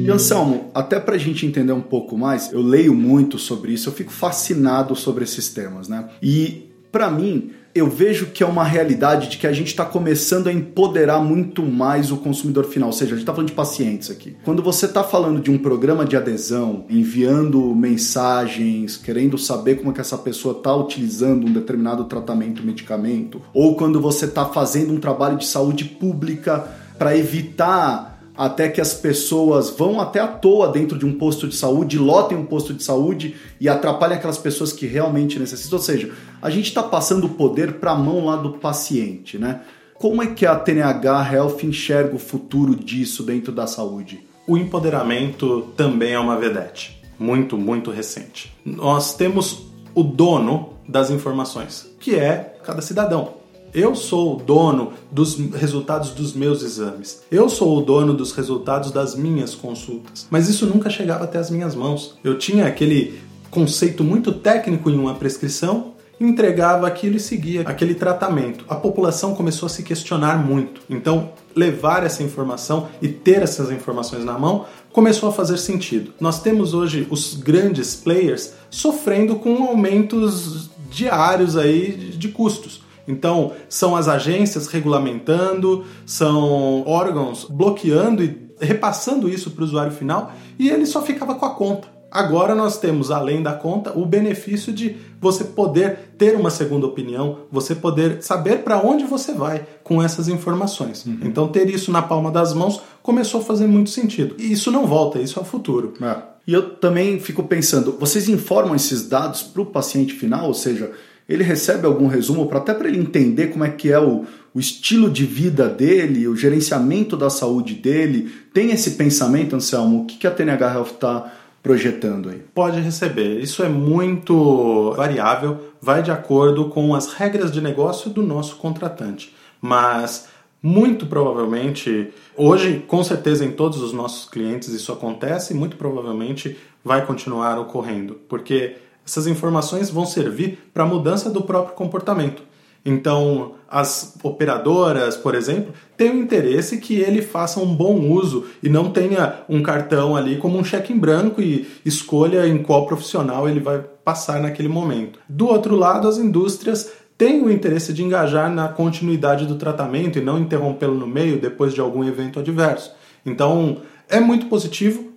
E 0.08 0.10
Anselmo, 0.10 0.70
até 0.74 0.98
para 0.98 1.16
a 1.16 1.18
gente 1.18 1.44
entender 1.44 1.72
um 1.72 1.82
pouco 1.82 2.16
mais, 2.16 2.50
eu 2.50 2.62
leio 2.62 2.94
muito 2.94 3.38
sobre 3.38 3.72
isso, 3.72 3.90
eu 3.90 3.92
fico 3.92 4.10
fascinado 4.10 4.96
sobre 4.96 5.22
esses 5.24 5.50
temas, 5.50 5.86
né? 5.86 6.08
E 6.22 6.70
para 6.90 7.10
mim, 7.10 7.50
eu 7.74 7.90
vejo 7.90 8.28
que 8.28 8.42
é 8.42 8.46
uma 8.46 8.64
realidade 8.64 9.28
de 9.28 9.36
que 9.36 9.46
a 9.46 9.52
gente 9.52 9.66
está 9.66 9.84
começando 9.84 10.46
a 10.46 10.52
empoderar 10.52 11.20
muito 11.20 11.62
mais 11.62 12.10
o 12.10 12.16
consumidor 12.16 12.64
final, 12.64 12.88
ou 12.88 12.92
seja, 12.94 13.12
a 13.12 13.16
gente 13.16 13.24
está 13.24 13.34
falando 13.34 13.50
de 13.50 13.54
pacientes 13.54 14.10
aqui. 14.10 14.34
Quando 14.46 14.62
você 14.62 14.86
está 14.86 15.04
falando 15.04 15.42
de 15.42 15.50
um 15.50 15.58
programa 15.58 16.06
de 16.06 16.16
adesão, 16.16 16.86
enviando 16.88 17.74
mensagens, 17.74 18.96
querendo 18.96 19.36
saber 19.36 19.74
como 19.74 19.90
é 19.90 19.94
que 19.94 20.00
essa 20.00 20.16
pessoa 20.16 20.56
está 20.56 20.74
utilizando 20.74 21.46
um 21.46 21.52
determinado 21.52 22.04
tratamento, 22.04 22.64
medicamento, 22.64 23.42
ou 23.52 23.76
quando 23.76 24.00
você 24.00 24.24
está 24.24 24.46
fazendo 24.46 24.94
um 24.94 24.98
trabalho 24.98 25.36
de 25.36 25.44
saúde 25.44 25.84
pública 25.84 26.66
para 26.98 27.14
evitar 27.14 28.17
até 28.38 28.68
que 28.68 28.80
as 28.80 28.94
pessoas 28.94 29.68
vão 29.68 30.00
até 30.00 30.20
à 30.20 30.28
toa 30.28 30.68
dentro 30.68 30.96
de 30.96 31.04
um 31.04 31.18
posto 31.18 31.48
de 31.48 31.56
saúde, 31.56 31.98
lotem 31.98 32.38
um 32.38 32.46
posto 32.46 32.72
de 32.72 32.84
saúde 32.84 33.34
e 33.60 33.68
atrapalhem 33.68 34.16
aquelas 34.16 34.38
pessoas 34.38 34.72
que 34.72 34.86
realmente 34.86 35.40
necessitam. 35.40 35.76
Ou 35.76 35.84
seja, 35.84 36.12
a 36.40 36.48
gente 36.48 36.66
está 36.66 36.80
passando 36.80 37.24
o 37.24 37.30
poder 37.30 37.74
para 37.74 37.90
a 37.90 37.96
mão 37.96 38.26
lá 38.26 38.36
do 38.36 38.52
paciente, 38.52 39.36
né? 39.36 39.62
Como 39.94 40.22
é 40.22 40.28
que 40.28 40.46
a 40.46 40.54
TNH 40.54 41.34
Health 41.34 41.56
enxerga 41.64 42.14
o 42.14 42.20
futuro 42.20 42.76
disso 42.76 43.24
dentro 43.24 43.50
da 43.50 43.66
saúde? 43.66 44.20
O 44.46 44.56
empoderamento 44.56 45.72
também 45.76 46.12
é 46.12 46.20
uma 46.20 46.36
vedete, 46.36 47.02
muito, 47.18 47.58
muito 47.58 47.90
recente. 47.90 48.56
Nós 48.64 49.16
temos 49.16 49.66
o 49.92 50.04
dono 50.04 50.74
das 50.88 51.10
informações, 51.10 51.92
que 51.98 52.14
é 52.14 52.56
cada 52.62 52.80
cidadão. 52.80 53.37
Eu 53.72 53.94
sou 53.94 54.36
o 54.36 54.42
dono 54.42 54.92
dos 55.10 55.36
resultados 55.52 56.10
dos 56.10 56.32
meus 56.32 56.62
exames. 56.62 57.22
Eu 57.30 57.48
sou 57.48 57.78
o 57.78 57.80
dono 57.80 58.14
dos 58.14 58.32
resultados 58.32 58.90
das 58.90 59.14
minhas 59.14 59.54
consultas. 59.54 60.26
Mas 60.30 60.48
isso 60.48 60.66
nunca 60.66 60.88
chegava 60.88 61.24
até 61.24 61.38
as 61.38 61.50
minhas 61.50 61.74
mãos. 61.74 62.16
Eu 62.24 62.38
tinha 62.38 62.66
aquele 62.66 63.20
conceito 63.50 64.04
muito 64.04 64.32
técnico 64.32 64.90
em 64.90 64.98
uma 64.98 65.14
prescrição, 65.14 65.92
entregava 66.20 66.86
aquilo 66.86 67.16
e 67.16 67.20
seguia 67.20 67.62
aquele 67.62 67.94
tratamento. 67.94 68.64
A 68.68 68.74
população 68.74 69.34
começou 69.34 69.66
a 69.66 69.70
se 69.70 69.82
questionar 69.82 70.44
muito. 70.44 70.80
Então, 70.88 71.30
levar 71.54 72.04
essa 72.04 72.22
informação 72.22 72.88
e 73.00 73.08
ter 73.08 73.42
essas 73.42 73.70
informações 73.70 74.24
na 74.24 74.38
mão 74.38 74.64
começou 74.92 75.28
a 75.28 75.32
fazer 75.32 75.58
sentido. 75.58 76.12
Nós 76.20 76.40
temos 76.40 76.74
hoje 76.74 77.06
os 77.10 77.34
grandes 77.34 77.94
players 77.94 78.54
sofrendo 78.70 79.36
com 79.36 79.64
aumentos 79.64 80.70
diários 80.90 81.56
aí 81.56 82.12
de 82.16 82.28
custos. 82.28 82.87
Então, 83.08 83.52
são 83.68 83.96
as 83.96 84.06
agências 84.06 84.68
regulamentando, 84.68 85.84
são 86.04 86.84
órgãos 86.86 87.46
bloqueando 87.50 88.22
e 88.22 88.48
repassando 88.60 89.28
isso 89.28 89.50
para 89.52 89.62
o 89.62 89.64
usuário 89.64 89.92
final 89.92 90.32
e 90.58 90.68
ele 90.68 90.84
só 90.84 91.00
ficava 91.02 91.34
com 91.34 91.46
a 91.46 91.54
conta. 91.54 91.88
Agora 92.10 92.54
nós 92.54 92.78
temos, 92.78 93.10
além 93.10 93.42
da 93.42 93.52
conta, 93.52 93.92
o 93.96 94.06
benefício 94.06 94.72
de 94.72 94.96
você 95.20 95.44
poder 95.44 96.12
ter 96.16 96.36
uma 96.36 96.48
segunda 96.48 96.86
opinião, 96.86 97.40
você 97.52 97.74
poder 97.74 98.22
saber 98.22 98.62
para 98.64 98.80
onde 98.80 99.04
você 99.04 99.32
vai 99.34 99.66
com 99.84 100.02
essas 100.02 100.26
informações. 100.26 101.04
Uhum. 101.04 101.18
Então, 101.22 101.48
ter 101.48 101.68
isso 101.68 101.92
na 101.92 102.00
palma 102.00 102.30
das 102.30 102.54
mãos 102.54 102.80
começou 103.02 103.42
a 103.42 103.44
fazer 103.44 103.66
muito 103.66 103.90
sentido. 103.90 104.34
E 104.38 104.50
isso 104.52 104.70
não 104.70 104.86
volta, 104.86 105.20
isso 105.20 105.38
é 105.38 105.42
o 105.42 105.44
futuro. 105.44 105.92
É. 106.00 106.16
E 106.46 106.52
eu 106.54 106.76
também 106.76 107.20
fico 107.20 107.42
pensando, 107.42 107.94
vocês 108.00 108.26
informam 108.26 108.74
esses 108.74 109.06
dados 109.06 109.42
para 109.42 109.60
o 109.60 109.66
paciente 109.66 110.14
final, 110.14 110.46
ou 110.46 110.54
seja, 110.54 110.90
ele 111.28 111.44
recebe 111.44 111.86
algum 111.86 112.06
resumo 112.06 112.46
para 112.46 112.58
até 112.58 112.72
para 112.72 112.88
ele 112.88 112.98
entender 112.98 113.48
como 113.48 113.64
é 113.64 113.68
que 113.68 113.92
é 113.92 114.00
o, 114.00 114.24
o 114.54 114.58
estilo 114.58 115.10
de 115.10 115.26
vida 115.26 115.68
dele, 115.68 116.26
o 116.26 116.34
gerenciamento 116.34 117.16
da 117.16 117.28
saúde 117.28 117.74
dele. 117.74 118.32
Tem 118.54 118.70
esse 118.70 118.92
pensamento, 118.92 119.54
Anselmo? 119.54 120.02
O 120.02 120.06
que, 120.06 120.16
que 120.16 120.26
a 120.26 120.30
TNH 120.30 120.74
Health 120.74 120.86
está 120.86 121.32
projetando 121.62 122.30
aí? 122.30 122.42
Pode 122.54 122.80
receber. 122.80 123.40
Isso 123.40 123.62
é 123.62 123.68
muito 123.68 124.92
variável, 124.96 125.58
vai 125.82 126.02
de 126.02 126.10
acordo 126.10 126.70
com 126.70 126.94
as 126.94 127.12
regras 127.12 127.52
de 127.52 127.60
negócio 127.60 128.08
do 128.08 128.22
nosso 128.22 128.56
contratante. 128.56 129.34
Mas 129.60 130.28
muito 130.62 131.06
provavelmente, 131.06 132.10
hoje, 132.36 132.82
com 132.88 133.04
certeza, 133.04 133.44
em 133.44 133.52
todos 133.52 133.80
os 133.82 133.92
nossos 133.92 134.28
clientes 134.28 134.70
isso 134.70 134.90
acontece 134.92 135.52
e 135.52 135.56
muito 135.56 135.76
provavelmente 135.76 136.56
vai 136.82 137.04
continuar 137.04 137.58
ocorrendo, 137.58 138.18
porque 138.28 138.76
essas 139.08 139.26
informações 139.26 139.88
vão 139.88 140.04
servir 140.04 140.58
para 140.74 140.84
a 140.84 140.86
mudança 140.86 141.30
do 141.30 141.40
próprio 141.42 141.74
comportamento. 141.74 142.42
Então, 142.84 143.54
as 143.68 144.16
operadoras, 144.22 145.16
por 145.16 145.34
exemplo, 145.34 145.72
têm 145.96 146.10
o 146.10 146.22
interesse 146.22 146.78
que 146.78 146.94
ele 146.96 147.22
faça 147.22 147.58
um 147.58 147.74
bom 147.74 147.98
uso 148.10 148.44
e 148.62 148.68
não 148.68 148.90
tenha 148.90 149.40
um 149.48 149.62
cartão 149.62 150.14
ali 150.14 150.36
como 150.36 150.58
um 150.58 150.64
cheque 150.64 150.92
em 150.92 150.98
branco 150.98 151.40
e 151.40 151.66
escolha 151.84 152.46
em 152.46 152.62
qual 152.62 152.86
profissional 152.86 153.48
ele 153.48 153.60
vai 153.60 153.82
passar 154.04 154.40
naquele 154.40 154.68
momento. 154.68 155.18
Do 155.28 155.48
outro 155.48 155.74
lado, 155.74 156.06
as 156.06 156.18
indústrias 156.18 156.92
têm 157.16 157.42
o 157.42 157.50
interesse 157.50 157.92
de 157.92 158.04
engajar 158.04 158.50
na 158.52 158.68
continuidade 158.68 159.46
do 159.46 159.56
tratamento 159.56 160.18
e 160.18 160.22
não 160.22 160.38
interrompê-lo 160.38 160.94
no 160.94 161.06
meio 161.06 161.40
depois 161.40 161.74
de 161.74 161.80
algum 161.80 162.04
evento 162.04 162.38
adverso. 162.38 162.92
Então, 163.24 163.78
é 164.08 164.20
muito 164.20 164.46
positivo. 164.46 165.07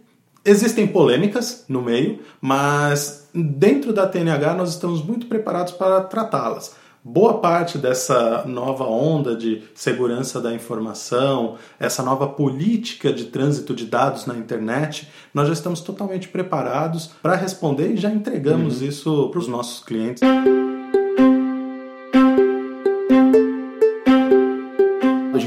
Existem 0.43 0.87
polêmicas 0.87 1.65
no 1.69 1.83
meio, 1.83 2.19
mas 2.41 3.29
dentro 3.33 3.93
da 3.93 4.07
TNH 4.07 4.55
nós 4.55 4.69
estamos 4.69 5.03
muito 5.03 5.27
preparados 5.27 5.71
para 5.73 6.01
tratá-las. 6.01 6.75
Boa 7.03 7.39
parte 7.39 7.77
dessa 7.77 8.43
nova 8.45 8.83
onda 8.85 9.35
de 9.35 9.63
segurança 9.73 10.39
da 10.39 10.53
informação, 10.53 11.57
essa 11.79 12.03
nova 12.03 12.27
política 12.27 13.11
de 13.11 13.25
trânsito 13.25 13.73
de 13.73 13.85
dados 13.85 14.25
na 14.25 14.35
internet, 14.35 15.07
nós 15.33 15.47
já 15.47 15.53
estamos 15.53 15.81
totalmente 15.81 16.27
preparados 16.27 17.11
para 17.21 17.35
responder 17.35 17.93
e 17.93 17.97
já 17.97 18.09
entregamos 18.09 18.81
uhum. 18.81 18.87
isso 18.87 19.29
para 19.29 19.39
os 19.39 19.47
nossos 19.47 19.83
clientes. 19.83 20.21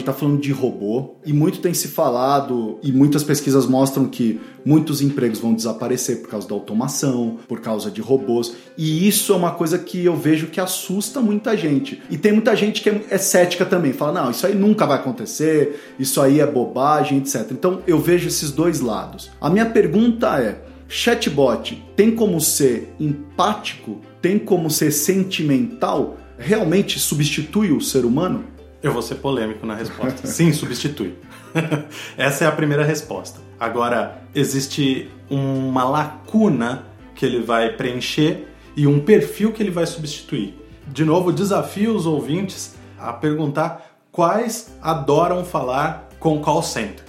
Está 0.01 0.13
falando 0.13 0.41
de 0.41 0.53
robô 0.53 1.17
e 1.25 1.33
muito 1.33 1.61
tem 1.61 1.75
se 1.75 1.89
falado 1.89 2.79
e 2.83 2.93
muitas 2.93 3.23
pesquisas 3.23 3.67
mostram 3.67 4.07
que 4.07 4.41
muitos 4.65 5.01
empregos 5.01 5.39
vão 5.39 5.55
desaparecer 5.55 6.21
por 6.21 6.29
causa 6.31 6.49
da 6.49 6.55
automação, 6.55 7.39
por 7.47 7.61
causa 7.61 7.91
de 7.91 8.01
robôs 8.01 8.55
e 8.77 9.07
isso 9.07 9.33
é 9.33 9.37
uma 9.37 9.53
coisa 9.53 9.79
que 9.79 10.05
eu 10.05 10.17
vejo 10.17 10.49
que 10.49 10.61
assusta 10.61 11.21
muita 11.21 11.57
gente. 11.57 12.03
E 12.11 12.17
tem 12.19 12.33
muita 12.33 12.55
gente 12.57 12.83
que 12.83 12.89
é, 13.11 13.19
cética 13.19 13.65
também, 13.65 13.93
fala: 13.93 14.25
não, 14.25 14.31
isso 14.31 14.47
aí 14.47 14.55
nunca 14.55 14.87
vai 14.87 14.99
acontecer, 14.99 15.95
isso 15.99 16.21
aí 16.21 16.41
é 16.41 16.47
bobagem, 16.47 17.19
etc. 17.19 17.47
Então 17.51 17.83
eu 17.87 17.99
vejo 17.99 18.29
esses 18.29 18.51
dois 18.51 18.81
lados. 18.81 19.31
A 19.41 19.49
minha 19.51 19.67
pergunta 19.67 20.41
é: 20.41 20.63
chatbot 20.89 21.83
tem 21.97 22.11
como 22.11 22.41
ser 22.41 22.93
empático? 22.99 24.01
Tem 24.21 24.39
como 24.39 24.71
ser 24.71 24.91
sentimental? 24.91 26.17
Realmente 26.39 26.99
substitui 26.99 27.71
o 27.71 27.81
ser 27.81 28.05
humano? 28.05 28.54
Eu 28.85 28.93
vou 28.93 29.01
ser 29.01 29.15
polêmico 29.15 29.67
na 29.67 29.75
resposta. 29.75 30.27
Sim, 30.29 30.53
substitui. 30.53 31.15
Essa 32.19 32.45
é 32.45 32.47
a 32.47 32.53
primeira 32.53 32.85
resposta. 32.85 33.41
Agora, 33.59 34.23
existe 34.35 35.11
uma 35.31 35.85
lacuna 35.85 36.85
que 37.15 37.25
ele 37.25 37.41
vai 37.41 37.71
preencher 37.71 38.47
e 38.77 38.87
um 38.87 39.01
perfil 39.01 39.53
que 39.53 39.63
ele 39.63 39.71
vai 39.71 39.87
substituir. 39.87 40.55
De 40.87 41.03
novo, 41.03 41.33
desafio 41.33 41.97
os 41.97 42.05
ouvintes 42.05 42.75
a 42.99 43.11
perguntar 43.11 43.97
quais 44.13 44.77
adoram 44.83 45.47
falar 45.47 46.11
com 46.21 46.43
call 46.43 46.63
center. 46.63 47.07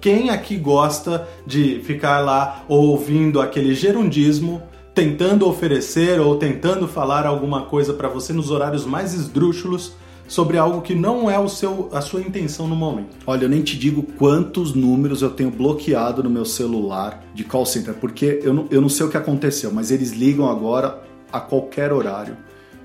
Quem 0.00 0.30
aqui 0.30 0.56
gosta 0.56 1.28
de 1.46 1.80
ficar 1.84 2.18
lá 2.18 2.64
ouvindo 2.66 3.40
aquele 3.40 3.72
gerundismo, 3.72 4.60
tentando 4.92 5.48
oferecer 5.48 6.18
ou 6.18 6.34
tentando 6.34 6.88
falar 6.88 7.24
alguma 7.24 7.66
coisa 7.66 7.94
para 7.94 8.08
você 8.08 8.32
nos 8.32 8.50
horários 8.50 8.84
mais 8.84 9.14
esdrúxulos 9.14 9.92
sobre 10.28 10.58
algo 10.58 10.82
que 10.82 10.94
não 10.94 11.28
é 11.28 11.38
o 11.38 11.48
seu, 11.48 11.88
a 11.92 12.00
sua 12.00 12.20
intenção 12.20 12.68
no 12.68 12.76
momento. 12.76 13.16
Olha, 13.26 13.46
eu 13.46 13.48
nem 13.48 13.62
te 13.62 13.76
digo 13.76 14.02
quantos 14.16 14.74
números 14.74 15.22
eu 15.22 15.30
tenho 15.30 15.50
bloqueado 15.50 16.22
no 16.22 16.30
meu 16.30 16.44
celular 16.44 17.24
de 17.34 17.42
call 17.42 17.66
center, 17.66 17.94
porque 17.94 18.40
eu 18.44 18.52
não, 18.52 18.68
eu 18.70 18.80
não 18.80 18.90
sei 18.90 19.06
o 19.06 19.08
que 19.08 19.16
aconteceu, 19.16 19.72
mas 19.72 19.90
eles 19.90 20.12
ligam 20.12 20.48
agora 20.48 21.02
a 21.32 21.40
qualquer 21.40 21.92
horário, 21.92 22.36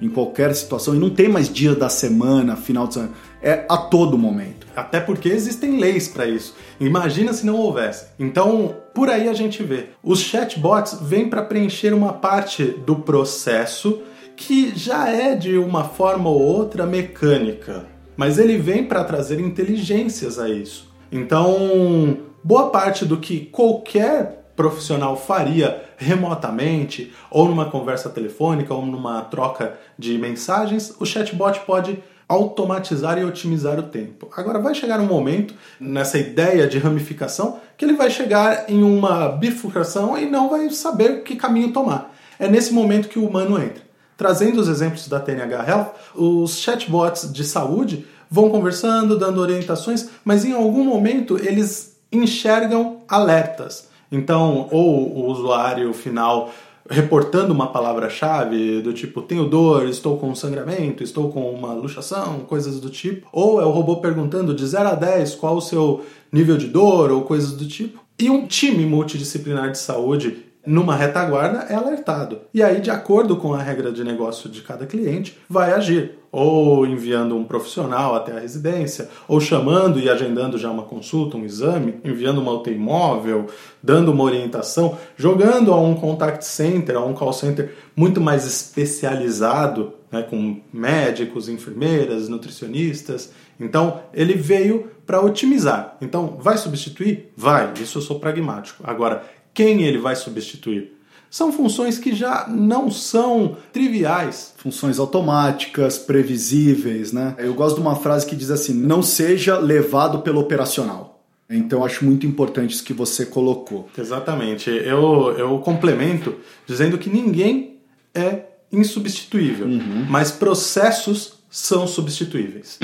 em 0.02 0.10
qualquer 0.10 0.56
situação, 0.56 0.96
e 0.96 1.00
não 1.00 1.10
tem 1.10 1.28
mais 1.28 1.52
dia 1.52 1.76
da 1.76 1.90
semana, 1.90 2.56
final 2.56 2.88
de 2.88 2.96
semana, 2.96 3.14
é 3.42 3.66
a 3.70 3.78
todo 3.78 4.18
momento. 4.18 4.66
Até 4.76 5.00
porque 5.00 5.30
existem 5.30 5.78
leis 5.78 6.08
para 6.08 6.26
isso. 6.26 6.56
Imagina 6.80 7.34
se 7.34 7.46
não 7.46 7.56
houvesse. 7.56 8.06
Então, 8.18 8.76
por 8.94 9.10
aí 9.10 9.28
a 9.28 9.34
gente 9.34 9.62
vê. 9.64 9.90
Os 10.02 10.22
chatbots 10.22 10.98
vêm 11.02 11.30
para 11.30 11.44
preencher 11.44 11.94
uma 11.94 12.14
parte 12.14 12.64
do 12.64 12.96
processo 12.96 14.02
que 14.36 14.78
já 14.78 15.10
é 15.10 15.36
de 15.36 15.58
uma 15.58 15.84
forma 15.84 16.30
ou 16.30 16.42
outra 16.42 16.86
mecânica, 16.86 17.86
mas 18.16 18.38
ele 18.38 18.58
vem 18.58 18.86
para 18.86 19.04
trazer 19.04 19.40
inteligências 19.40 20.38
a 20.40 20.50
isso. 20.50 20.92
Então, 21.12 22.18
boa 22.44 22.70
parte 22.70 23.06
do 23.06 23.18
que 23.18 23.46
qualquer 23.46 24.44
profissional 24.56 25.16
faria 25.16 25.84
remotamente, 25.98 27.12
ou 27.30 27.48
numa 27.48 27.70
conversa 27.70 28.10
telefônica, 28.10 28.74
ou 28.74 28.86
numa 28.86 29.22
troca 29.22 29.80
de 29.98 30.18
mensagens, 30.18 30.96
o 31.00 31.06
chatbot 31.06 31.60
pode 31.62 31.98
automatizar 32.28 33.18
e 33.18 33.24
otimizar 33.24 33.80
o 33.80 33.84
tempo. 33.84 34.30
Agora 34.36 34.60
vai 34.60 34.74
chegar 34.74 35.00
um 35.00 35.06
momento 35.06 35.54
nessa 35.80 36.18
ideia 36.18 36.68
de 36.68 36.80
ramificação 36.80 37.60
que 37.78 37.86
ele 37.86 37.94
vai 37.94 38.10
chegar 38.10 38.70
em 38.70 38.82
uma 38.84 39.30
bifurcação 39.30 40.18
e 40.18 40.26
não 40.26 40.50
vai 40.50 40.70
saber 40.70 41.24
que 41.24 41.36
caminho 41.36 41.72
tomar. 41.72 42.14
É 42.40 42.48
nesse 42.48 42.74
momento 42.74 43.10
que 43.10 43.20
o 43.20 43.28
humano 43.28 43.62
entra. 43.62 43.83
Trazendo 44.18 44.60
os 44.62 44.68
exemplos 44.68 45.08
da 45.08 45.20
TNH 45.20 45.68
Health, 45.68 45.92
os 46.16 46.58
chatbots 46.60 47.32
de 47.32 47.44
saúde 47.44 48.06
vão 48.30 48.50
conversando, 48.50 49.18
dando 49.18 49.42
orientações, 49.42 50.10
mas 50.24 50.46
em 50.46 50.54
algum 50.54 50.84
momento 50.84 51.38
eles 51.38 51.98
enxergam 52.12 53.02
alertas. 53.08 53.90
Então, 54.12 54.68
ou 54.72 55.18
o 55.18 55.32
usuário 55.32 55.94
final 55.94 56.52
reportando 56.90 57.54
uma 57.54 57.68
palavra-chave 57.68 58.82
do 58.82 58.94
tipo 58.94 59.22
tenho 59.22 59.46
dor, 59.46 59.88
estou 59.88 60.18
com 60.18 60.36
sangramento, 60.36 61.04
estou 61.04 61.32
com 61.32 61.50
uma 61.52 61.74
luxação, 61.74 62.40
coisas 62.42 62.80
do 62.80 62.90
tipo, 62.90 63.28
ou 63.32 63.62
é 63.62 63.66
o 63.66 63.72
robô 63.72 63.98
perguntando 63.98 64.54
de 64.54 64.66
0 64.66 64.90
a 64.90 64.96
10 64.96 65.36
qual 65.36 65.58
o 65.58 65.62
seu 65.62 66.06
nível 66.32 66.58
de 66.58 66.68
dor 66.68 67.12
ou 67.12 67.22
coisas 67.22 67.54
do 67.54 67.66
tipo. 67.66 68.04
E 68.20 68.30
um 68.30 68.46
time 68.46 68.86
multidisciplinar 68.86 69.72
de 69.72 69.78
saúde 69.78 70.44
numa 70.66 70.96
retaguarda 70.96 71.66
é 71.70 71.76
alertado. 71.76 72.42
E 72.54 72.64
aí, 72.64 72.80
de 72.80 72.90
acordo 72.90 73.36
com 73.38 73.54
a 73.54 73.62
regra 73.62 73.92
de 73.92 74.04
negócio 74.04 74.50
de 74.50 74.62
cada 74.62 74.86
cliente, 74.86 75.38
vai 75.50 75.74
agir. 75.74 76.20
Ou 76.32 76.88
enviando 76.88 77.36
um 77.36 77.44
profissional 77.44 78.16
até 78.16 78.32
a 78.36 78.40
residência, 78.40 79.08
ou 79.28 79.40
chamando 79.40 80.00
e 80.00 80.10
agendando 80.10 80.58
já 80.58 80.72
uma 80.72 80.84
consulta, 80.84 81.38
um 81.38 81.46
exame, 81.46 82.00
enviando 82.04 82.42
uma 82.42 82.54
UTI 82.54 82.76
móvel, 82.76 83.46
dando 83.84 84.12
uma 84.12 84.24
orientação, 84.24 84.98
jogando 85.16 85.72
a 85.72 85.80
um 85.80 85.94
contact 85.94 86.44
center, 86.44 86.96
a 86.96 87.06
um 87.06 87.14
call 87.14 87.34
center 87.34 87.76
muito 87.96 88.20
mais 88.20 88.48
especializado, 88.48 89.94
né, 90.12 90.24
com 90.24 90.60
médicos, 90.74 91.50
enfermeiras, 91.50 92.28
nutricionistas. 92.30 93.32
Então, 93.60 94.02
ele 94.12 94.34
veio 94.34 94.90
para 95.06 95.22
otimizar. 95.22 95.98
Então, 96.02 96.38
vai 96.40 96.58
substituir? 96.58 97.32
Vai, 97.38 97.74
isso 97.80 98.00
eu 98.00 98.02
sou 98.02 98.20
pragmático. 98.20 98.84
Agora, 98.84 99.24
quem 99.54 99.84
ele 99.84 99.98
vai 99.98 100.16
substituir. 100.16 100.94
São 101.30 101.52
funções 101.52 101.98
que 101.98 102.14
já 102.14 102.48
não 102.48 102.92
são 102.92 103.58
triviais. 103.72 104.54
Funções 104.58 105.00
automáticas, 105.00 105.98
previsíveis, 105.98 107.12
né? 107.12 107.34
Eu 107.40 107.56
gosto 107.56 107.76
de 107.78 107.82
uma 107.82 107.96
frase 107.96 108.26
que 108.26 108.36
diz 108.36 108.52
assim: 108.52 108.74
não 108.74 109.02
seja 109.02 109.58
levado 109.58 110.20
pelo 110.20 110.40
operacional. 110.40 111.24
Então 111.50 111.84
acho 111.84 112.06
muito 112.06 112.26
importante 112.26 112.76
isso 112.76 112.84
que 112.84 112.94
você 112.94 113.26
colocou. 113.26 113.90
Exatamente. 113.98 114.70
Eu, 114.70 115.36
eu 115.38 115.58
complemento 115.60 116.36
dizendo 116.68 116.98
que 116.98 117.10
ninguém 117.10 117.78
é 118.14 118.44
insubstituível, 118.72 119.68
uhum. 119.68 120.06
mas 120.10 120.32
processos 120.32 121.34
são 121.50 121.88
substituíveis. 121.88 122.80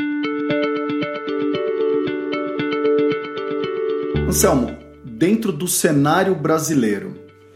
Anselmo, 4.27 4.88
dentro 5.19 5.51
do 5.51 5.67
cenário 5.67 6.33
brasileiro, 6.33 7.13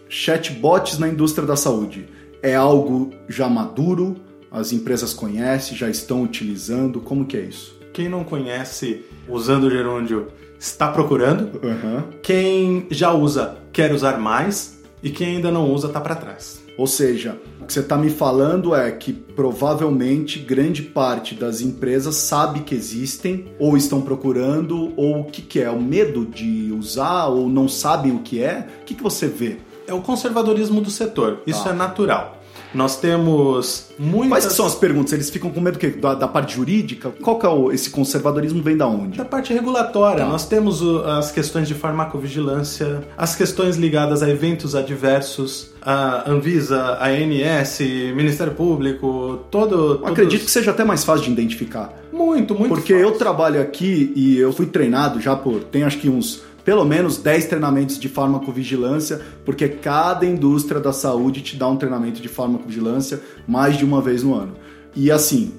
chatbots 0.10 1.00
na 1.00 1.08
indústria 1.08 1.48
da 1.48 1.56
saúde 1.56 2.06
é 2.42 2.54
algo 2.54 3.12
já 3.30 3.48
maduro? 3.48 4.18
As 4.52 4.74
empresas 4.74 5.14
conhecem, 5.14 5.78
já 5.78 5.90
estão 5.90 6.24
utilizando? 6.24 7.00
Como 7.00 7.26
que 7.26 7.38
é 7.38 7.40
isso? 7.40 7.80
Quem 7.94 8.10
não 8.10 8.26
conhece 8.26 9.06
usando 9.30 9.64
o 9.64 9.70
gerúndio 9.70 10.28
está 10.60 10.90
procurando. 10.90 11.44
Uhum. 11.66 12.04
Quem 12.22 12.86
já 12.92 13.14
usa 13.14 13.58
quer 13.72 13.94
usar 13.94 14.20
mais 14.20 14.84
e 15.02 15.10
quem 15.10 15.38
ainda 15.38 15.50
não 15.50 15.72
usa 15.72 15.88
está 15.88 16.02
para 16.02 16.16
trás. 16.16 16.62
Ou 16.78 16.86
seja, 16.86 17.38
o 17.64 17.66
que 17.66 17.72
você 17.72 17.80
está 17.80 17.98
me 17.98 18.10
falando 18.10 18.76
é 18.76 18.92
que 18.92 19.14
provavelmente 19.14 20.38
grande 20.38 20.82
parte 20.82 21.34
das 21.34 21.62
empresas 21.62 22.16
sabe 22.16 22.60
que 22.60 22.76
existem, 22.76 23.46
ou 23.58 23.78
estão 23.78 24.02
procurando, 24.02 24.94
ou 24.98 25.22
o 25.22 25.24
que, 25.24 25.42
que 25.42 25.62
é? 25.62 25.70
O 25.70 25.82
medo 25.82 26.26
de 26.26 26.74
usar, 26.78 27.28
ou 27.28 27.48
não 27.48 27.70
sabem 27.70 28.14
o 28.14 28.20
que 28.20 28.44
é? 28.44 28.68
O 28.82 28.86
que, 28.86 28.94
que 28.94 29.02
você 29.02 29.28
vê? 29.28 29.58
É 29.88 29.94
o 29.94 30.02
conservadorismo 30.02 30.82
do 30.82 30.92
setor, 30.92 31.42
isso 31.48 31.64
tá. 31.64 31.70
é 31.70 31.74
natural. 31.74 32.43
Nós 32.74 33.00
temos 33.00 33.88
muitas... 33.98 34.30
Quais 34.30 34.46
que 34.48 34.54
são 34.54 34.66
as 34.66 34.76
perguntas? 34.76 35.14
Eles 35.14 35.30
ficam 35.30 35.50
com 35.52 35.62
medo 35.62 35.78
que, 35.78 35.90
da, 35.90 36.16
da 36.16 36.28
parte 36.28 36.56
jurídica? 36.56 37.12
Qual 37.22 37.38
que 37.38 37.46
é 37.46 37.50
o, 37.50 37.72
esse 37.72 37.90
conservadorismo 37.90 38.62
vem 38.62 38.76
da 38.76 38.88
onde? 38.88 39.18
Da 39.18 39.26
parte 39.26 39.54
regulatória. 39.54 40.24
Tá. 40.24 40.30
Nós 40.30 40.48
temos 40.48 40.82
o, 40.82 41.04
as 41.04 41.32
questões 41.32 41.68
de 41.68 41.74
farmacovigilância, 41.74 43.04
as 43.18 43.36
questões 43.36 43.76
ligadas 43.76 44.24
a 44.24 44.30
eventos 44.30 44.76
adversos, 44.76 45.72
a 45.82 46.30
Anvisa, 46.30 46.80
a 47.00 47.08
ANS, 47.10 47.80
Ministério 48.16 48.54
Público, 48.54 49.46
todo. 49.52 49.98
Todos... 49.98 50.08
Acredito 50.08 50.46
que 50.46 50.52
seja 50.52 50.72
até 50.72 50.84
mais 50.84 51.04
fácil 51.04 51.26
de 51.26 51.32
identificar. 51.32 51.94
Muito, 52.12 52.54
muito 52.54 52.70
Porque 52.70 52.94
fácil. 52.94 53.08
eu 53.08 53.18
trabalho 53.18 53.62
aqui 53.62 54.14
e 54.16 54.38
eu 54.38 54.54
fui 54.54 54.66
treinado 54.66 55.20
já 55.20 55.36
por. 55.36 55.64
Tem 55.64 55.84
acho 55.84 55.98
que 55.98 56.10
uns 56.10 56.44
pelo 56.64 56.86
menos 56.86 57.18
10 57.18 57.46
treinamentos 57.46 58.00
de 58.00 58.08
farmacovigilância, 58.08 59.22
porque 59.46 59.68
cada 59.68 60.26
indústria 60.26 60.80
da 60.80 60.94
saúde 60.94 61.42
te 61.42 61.56
dá 61.56 61.68
um 61.68 61.78
treinamento 61.78 62.22
de 62.22 62.28
farmacovigilância 62.28 63.22
mais 63.48 63.78
de 63.78 63.84
uma 63.86 64.02
vez 64.02 64.24
no 64.24 64.34
ano. 64.34 64.56
E 64.96 65.12
assim, 65.12 65.54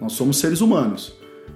nós 0.00 0.12
somos 0.12 0.38
seres 0.38 0.60
humanos. 0.60 1.14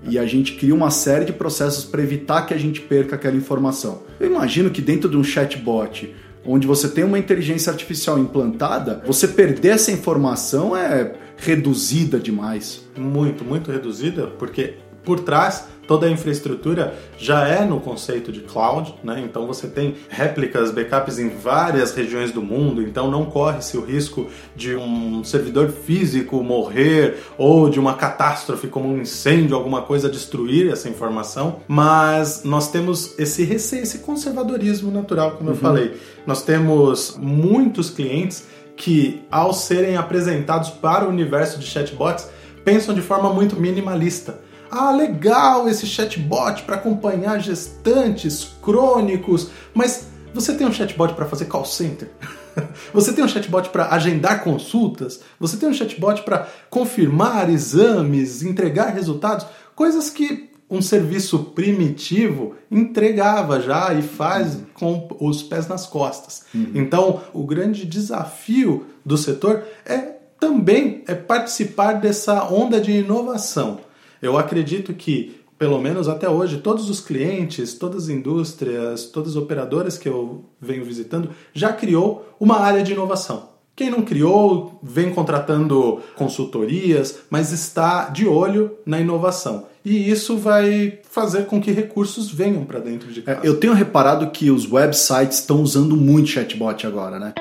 E 0.09 0.19
a 0.19 0.27
gente 0.27 0.55
cria 0.55 0.75
uma 0.75 0.91
série 0.91 1.27
de 1.27 1.33
processos 1.33 1.85
para 1.85 2.03
evitar 2.03 2.43
que 2.43 2.55
a 2.55 2.59
gente 2.59 2.81
perca 2.81 3.17
aquela 3.17 3.37
informação. 3.37 4.03
Eu 4.19 4.29
imagino 4.29 4.71
que 4.71 4.81
dentro 4.81 5.11
de 5.11 5.17
um 5.17 5.25
chatbot, 5.25 6.15
onde 6.45 6.67
você 6.67 6.89
tem 6.89 7.05
uma 7.05 7.19
inteligência 7.19 7.71
artificial 7.71 8.19
implantada, 8.19 9.03
você 9.07 9.29
perder 9.29 9.75
essa 9.75 9.93
informação 9.93 10.75
é 10.77 11.13
reduzida 11.37 12.19
demais. 12.19 12.83
Muito, 12.97 13.45
muito 13.45 13.71
reduzida, 13.71 14.27
porque 14.27 14.75
por 15.05 15.21
trás 15.21 15.65
toda 15.91 16.07
a 16.07 16.11
infraestrutura 16.11 16.95
já 17.19 17.49
é 17.49 17.65
no 17.65 17.81
conceito 17.81 18.31
de 18.31 18.43
cloud, 18.43 18.95
né? 19.03 19.21
Então 19.25 19.45
você 19.45 19.67
tem 19.67 19.97
réplicas, 20.09 20.71
backups 20.71 21.19
em 21.19 21.29
várias 21.29 21.93
regiões 21.93 22.31
do 22.31 22.41
mundo, 22.41 22.81
então 22.81 23.11
não 23.11 23.25
corre-se 23.25 23.77
o 23.77 23.85
risco 23.85 24.29
de 24.55 24.77
um 24.77 25.25
servidor 25.25 25.69
físico 25.69 26.45
morrer 26.45 27.17
ou 27.37 27.69
de 27.69 27.81
uma 27.81 27.95
catástrofe 27.95 28.69
como 28.69 28.89
um 28.89 29.01
incêndio, 29.01 29.57
alguma 29.57 29.83
coisa 29.83 30.09
destruir 30.09 30.71
essa 30.71 30.89
informação. 30.89 31.57
Mas 31.67 32.45
nós 32.45 32.71
temos 32.71 33.19
esse 33.19 33.43
receio, 33.43 33.83
esse 33.83 33.99
conservadorismo 33.99 34.93
natural, 34.93 35.33
como 35.33 35.51
uhum. 35.51 35.57
eu 35.57 35.61
falei. 35.61 35.97
Nós 36.25 36.45
temos 36.45 37.17
muitos 37.21 37.91
clientes 37.91 38.47
que, 38.77 39.23
ao 39.29 39.53
serem 39.53 39.97
apresentados 39.97 40.71
para 40.71 41.05
o 41.05 41.09
universo 41.09 41.59
de 41.59 41.67
chatbots, 41.67 42.29
pensam 42.65 42.95
de 42.95 43.01
forma 43.01 43.35
muito 43.35 43.57
minimalista 43.59 44.49
ah, 44.71 44.91
legal 44.91 45.69
esse 45.69 45.87
chatbot 45.87 46.63
para 46.63 46.77
acompanhar 46.77 47.41
gestantes, 47.41 48.53
crônicos, 48.63 49.51
mas 49.75 50.07
você 50.33 50.55
tem 50.55 50.67
um 50.67 50.73
chatbot 50.73 51.15
para 51.15 51.27
fazer 51.27 51.47
call 51.47 51.65
center? 51.65 52.09
Você 52.93 53.13
tem 53.13 53.25
um 53.25 53.29
chatbot 53.29 53.69
para 53.71 53.91
agendar 53.91 54.43
consultas? 54.43 55.21
Você 55.39 55.57
tem 55.57 55.69
um 55.69 55.73
chatbot 55.73 56.23
para 56.23 56.49
confirmar 56.69 57.49
exames, 57.49 58.43
entregar 58.43 58.93
resultados? 58.93 59.47
Coisas 59.75 60.11
que 60.11 60.51
um 60.69 60.81
serviço 60.81 61.39
primitivo 61.39 62.55
entregava 62.71 63.61
já 63.61 63.93
e 63.93 64.03
faz 64.03 64.55
uhum. 64.55 64.65
com 64.75 65.17
os 65.21 65.43
pés 65.43 65.67
nas 65.67 65.87
costas. 65.87 66.45
Uhum. 66.55 66.71
Então, 66.75 67.21
o 67.33 67.45
grande 67.45 67.85
desafio 67.85 68.87
do 69.05 69.17
setor 69.19 69.65
é 69.85 70.17
também 70.39 71.03
é 71.07 71.15
participar 71.15 71.95
dessa 71.95 72.45
onda 72.45 72.81
de 72.81 72.93
inovação. 72.93 73.81
Eu 74.23 74.37
acredito 74.37 74.93
que, 74.95 75.41
pelo 75.59 75.81
menos 75.81 76.09
até 76.09 76.29
hoje, 76.29 76.59
todos 76.59 76.91
os 76.91 77.01
clientes, 77.01 77.75
todas 77.75 78.05
as 78.05 78.09
indústrias, 78.09 79.05
todas 79.07 79.31
as 79.31 79.37
operadoras 79.37 79.97
que 79.97 80.09
eu 80.09 80.45
venho 80.61 80.85
visitando 80.85 81.31
já 81.53 81.73
criou 81.73 82.35
uma 82.39 82.59
área 82.59 82.83
de 82.83 82.93
inovação. 82.93 83.51
Quem 83.75 83.89
não 83.89 84.03
criou, 84.03 84.79
vem 84.83 85.11
contratando 85.11 86.01
consultorias, 86.15 87.21
mas 87.31 87.51
está 87.51 88.11
de 88.11 88.27
olho 88.27 88.73
na 88.85 89.01
inovação. 89.01 89.67
E 89.83 90.11
isso 90.11 90.37
vai 90.37 90.99
fazer 91.03 91.47
com 91.47 91.59
que 91.59 91.71
recursos 91.71 92.31
venham 92.31 92.65
para 92.67 92.79
dentro 92.79 93.11
de 93.11 93.21
é, 93.21 93.23
casa. 93.23 93.47
Eu 93.47 93.59
tenho 93.59 93.73
reparado 93.73 94.31
que 94.31 94.51
os 94.51 94.71
websites 94.71 95.39
estão 95.39 95.63
usando 95.63 95.97
muito 95.97 96.29
chatbot 96.29 96.87
agora, 96.87 97.19
né? 97.19 97.33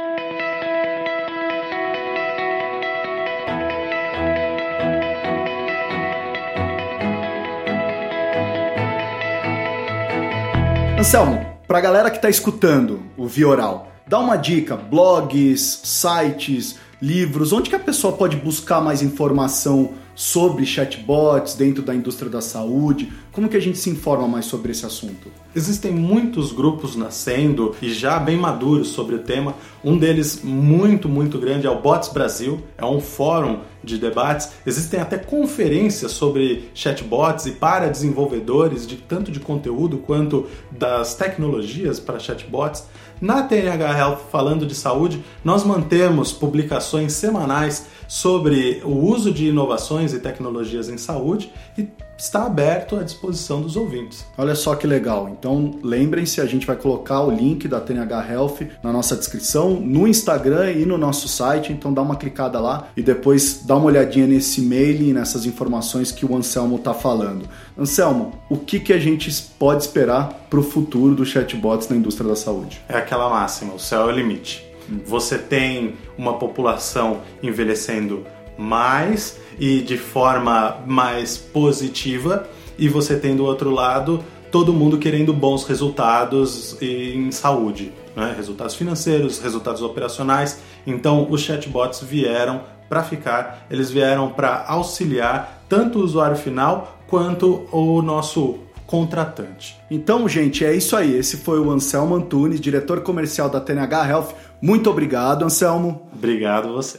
Anselmo, 10.99 11.39
pra 11.65 11.79
galera 11.79 12.11
que 12.11 12.21
tá 12.21 12.29
escutando 12.29 13.01
o 13.15 13.25
Via 13.25 13.47
Oral, 13.47 13.89
dá 14.05 14.19
uma 14.19 14.35
dica, 14.35 14.75
blogs, 14.75 15.79
sites, 15.81 16.77
livros, 17.01 17.53
onde 17.53 17.69
que 17.69 17.75
a 17.75 17.79
pessoa 17.79 18.13
pode 18.13 18.35
buscar 18.35 18.81
mais 18.81 19.01
informação 19.01 19.93
sobre 20.13 20.65
chatbots 20.65 21.55
dentro 21.55 21.81
da 21.81 21.95
indústria 21.95 22.29
da 22.29 22.41
saúde? 22.41 23.09
Como 23.31 23.47
que 23.47 23.55
a 23.55 23.61
gente 23.61 23.77
se 23.77 23.89
informa 23.89 24.27
mais 24.27 24.45
sobre 24.45 24.71
esse 24.71 24.85
assunto? 24.85 25.31
Existem 25.55 25.91
muitos 25.91 26.51
grupos 26.51 26.97
nascendo 26.97 27.73
e 27.81 27.89
já 27.89 28.19
bem 28.19 28.35
maduros 28.35 28.89
sobre 28.89 29.15
o 29.15 29.19
tema. 29.19 29.55
Um 29.81 29.97
deles 29.97 30.41
muito, 30.43 31.07
muito 31.07 31.39
grande 31.39 31.65
é 31.65 31.69
o 31.69 31.79
Bots 31.79 32.09
Brasil, 32.09 32.61
é 32.77 32.85
um 32.85 32.99
fórum 32.99 33.61
de 33.81 33.97
debates. 33.97 34.51
Existem 34.65 34.99
até 34.99 35.17
conferências 35.17 36.11
sobre 36.11 36.69
chatbots 36.73 37.45
e 37.45 37.51
para 37.51 37.87
desenvolvedores 37.87 38.85
de 38.85 38.97
tanto 38.97 39.31
de 39.31 39.39
conteúdo 39.39 39.99
quanto 39.99 40.47
das 40.69 41.15
tecnologias 41.15 41.97
para 41.97 42.19
chatbots. 42.19 42.83
Na 43.21 43.43
TNH 43.43 43.97
Health, 43.97 44.19
falando 44.31 44.65
de 44.65 44.73
saúde, 44.73 45.23
nós 45.43 45.63
mantemos 45.63 46.31
publicações 46.31 47.13
semanais 47.13 47.87
sobre 48.07 48.81
o 48.85 48.91
uso 48.91 49.31
de 49.31 49.47
inovações 49.47 50.13
e 50.13 50.19
tecnologias 50.19 50.87
em 50.87 50.97
saúde 50.97 51.51
e 51.77 51.87
está 52.19 52.45
aberto 52.45 52.97
à 52.97 53.03
disposição 53.03 53.61
dos 53.61 53.75
ouvintes. 53.75 54.25
Olha 54.37 54.53
só 54.53 54.75
que 54.75 54.85
legal. 54.85 55.29
Então, 55.29 55.79
lembrem-se, 55.81 56.41
a 56.41 56.45
gente 56.45 56.67
vai 56.67 56.75
colocar 56.75 57.21
o 57.21 57.31
link 57.31 57.67
da 57.67 57.79
TNH 57.79 58.31
Health 58.31 58.57
na 58.83 58.91
nossa 58.91 59.15
descrição, 59.15 59.79
no 59.79 60.07
Instagram 60.07 60.71
e 60.73 60.85
no 60.85 60.97
nosso 60.97 61.27
site, 61.27 61.71
então 61.71 61.93
dá 61.93 62.01
uma 62.01 62.17
clicada 62.17 62.59
lá 62.59 62.89
e 62.95 63.01
depois 63.01 63.63
dá 63.65 63.75
uma 63.77 63.85
olhadinha 63.85 64.27
nesse 64.27 64.61
e-mail 64.61 65.01
e 65.01 65.13
nessas 65.13 65.45
informações 65.45 66.11
que 66.11 66.25
o 66.25 66.35
Anselmo 66.35 66.75
está 66.75 66.93
falando. 66.93 67.47
Anselmo, 67.77 68.33
o 68.49 68.57
que, 68.57 68.79
que 68.79 68.91
a 68.91 68.99
gente 68.99 69.31
pode 69.57 69.83
esperar 69.83 70.45
para 70.49 70.59
o 70.59 70.63
futuro 70.63 71.15
dos 71.15 71.29
chatbots 71.29 71.87
na 71.87 71.95
indústria 71.95 72.27
da 72.27 72.35
saúde? 72.35 72.81
É 72.89 72.97
aquela 72.97 73.29
máxima, 73.29 73.73
o 73.73 73.79
céu 73.79 74.01
é 74.01 74.05
o 74.05 74.11
limite. 74.11 74.67
Você 75.05 75.37
tem 75.37 75.93
uma 76.17 76.37
população 76.39 77.21
envelhecendo 77.43 78.25
mais 78.59 79.39
e 79.57 79.79
de 79.79 79.97
forma 79.97 80.77
mais 80.85 81.37
positiva, 81.37 82.47
e 82.77 82.89
você 82.89 83.17
tem 83.17 83.35
do 83.35 83.45
outro 83.45 83.71
lado 83.71 84.23
todo 84.51 84.73
mundo 84.73 84.97
querendo 84.97 85.31
bons 85.31 85.63
resultados 85.63 86.75
em 86.81 87.31
saúde, 87.31 87.93
né? 88.15 88.33
resultados 88.35 88.75
financeiros, 88.75 89.39
resultados 89.39 89.81
operacionais. 89.81 90.59
Então, 90.85 91.27
os 91.29 91.41
chatbots 91.41 92.01
vieram 92.01 92.61
para 92.87 93.03
ficar, 93.03 93.67
eles 93.69 93.91
vieram 93.91 94.29
para 94.29 94.65
auxiliar 94.67 95.63
tanto 95.69 95.99
o 95.99 96.03
usuário 96.03 96.35
final 96.35 96.99
quanto 97.07 97.67
o 97.71 98.01
nosso 98.01 98.59
contratante. 98.87 99.77
Então, 99.91 100.27
gente, 100.27 100.65
é 100.65 100.73
isso 100.73 100.95
aí. 100.95 101.15
Esse 101.15 101.37
foi 101.37 101.59
o 101.59 101.69
Anselmo 101.69 102.15
Antunes, 102.15 102.59
diretor 102.59 103.01
comercial 103.01 103.47
da 103.47 103.61
TNH 103.61 104.09
Health. 104.09 104.29
Muito 104.59 104.89
obrigado, 104.89 105.45
Anselmo. 105.45 106.09
Obrigado 106.11 106.73
você. 106.73 106.97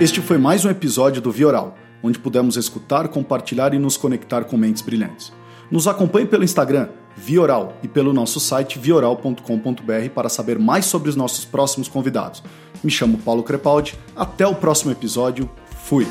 Este 0.00 0.22
foi 0.22 0.38
mais 0.38 0.64
um 0.64 0.70
episódio 0.70 1.20
do 1.20 1.30
Vioral, 1.30 1.76
onde 2.02 2.18
pudemos 2.18 2.56
escutar, 2.56 3.06
compartilhar 3.08 3.74
e 3.74 3.78
nos 3.78 3.98
conectar 3.98 4.44
com 4.44 4.56
mentes 4.56 4.80
brilhantes. 4.80 5.30
Nos 5.70 5.86
acompanhe 5.86 6.26
pelo 6.26 6.42
Instagram, 6.42 6.88
Vioral, 7.14 7.76
e 7.82 7.86
pelo 7.86 8.10
nosso 8.10 8.40
site 8.40 8.78
vioral.com.br 8.78 10.10
para 10.14 10.30
saber 10.30 10.58
mais 10.58 10.86
sobre 10.86 11.10
os 11.10 11.16
nossos 11.16 11.44
próximos 11.44 11.86
convidados. 11.86 12.42
Me 12.82 12.90
chamo 12.90 13.18
Paulo 13.18 13.42
Crepaldi, 13.42 13.94
até 14.16 14.46
o 14.46 14.54
próximo 14.54 14.90
episódio, 14.90 15.50
fui! 15.84 16.06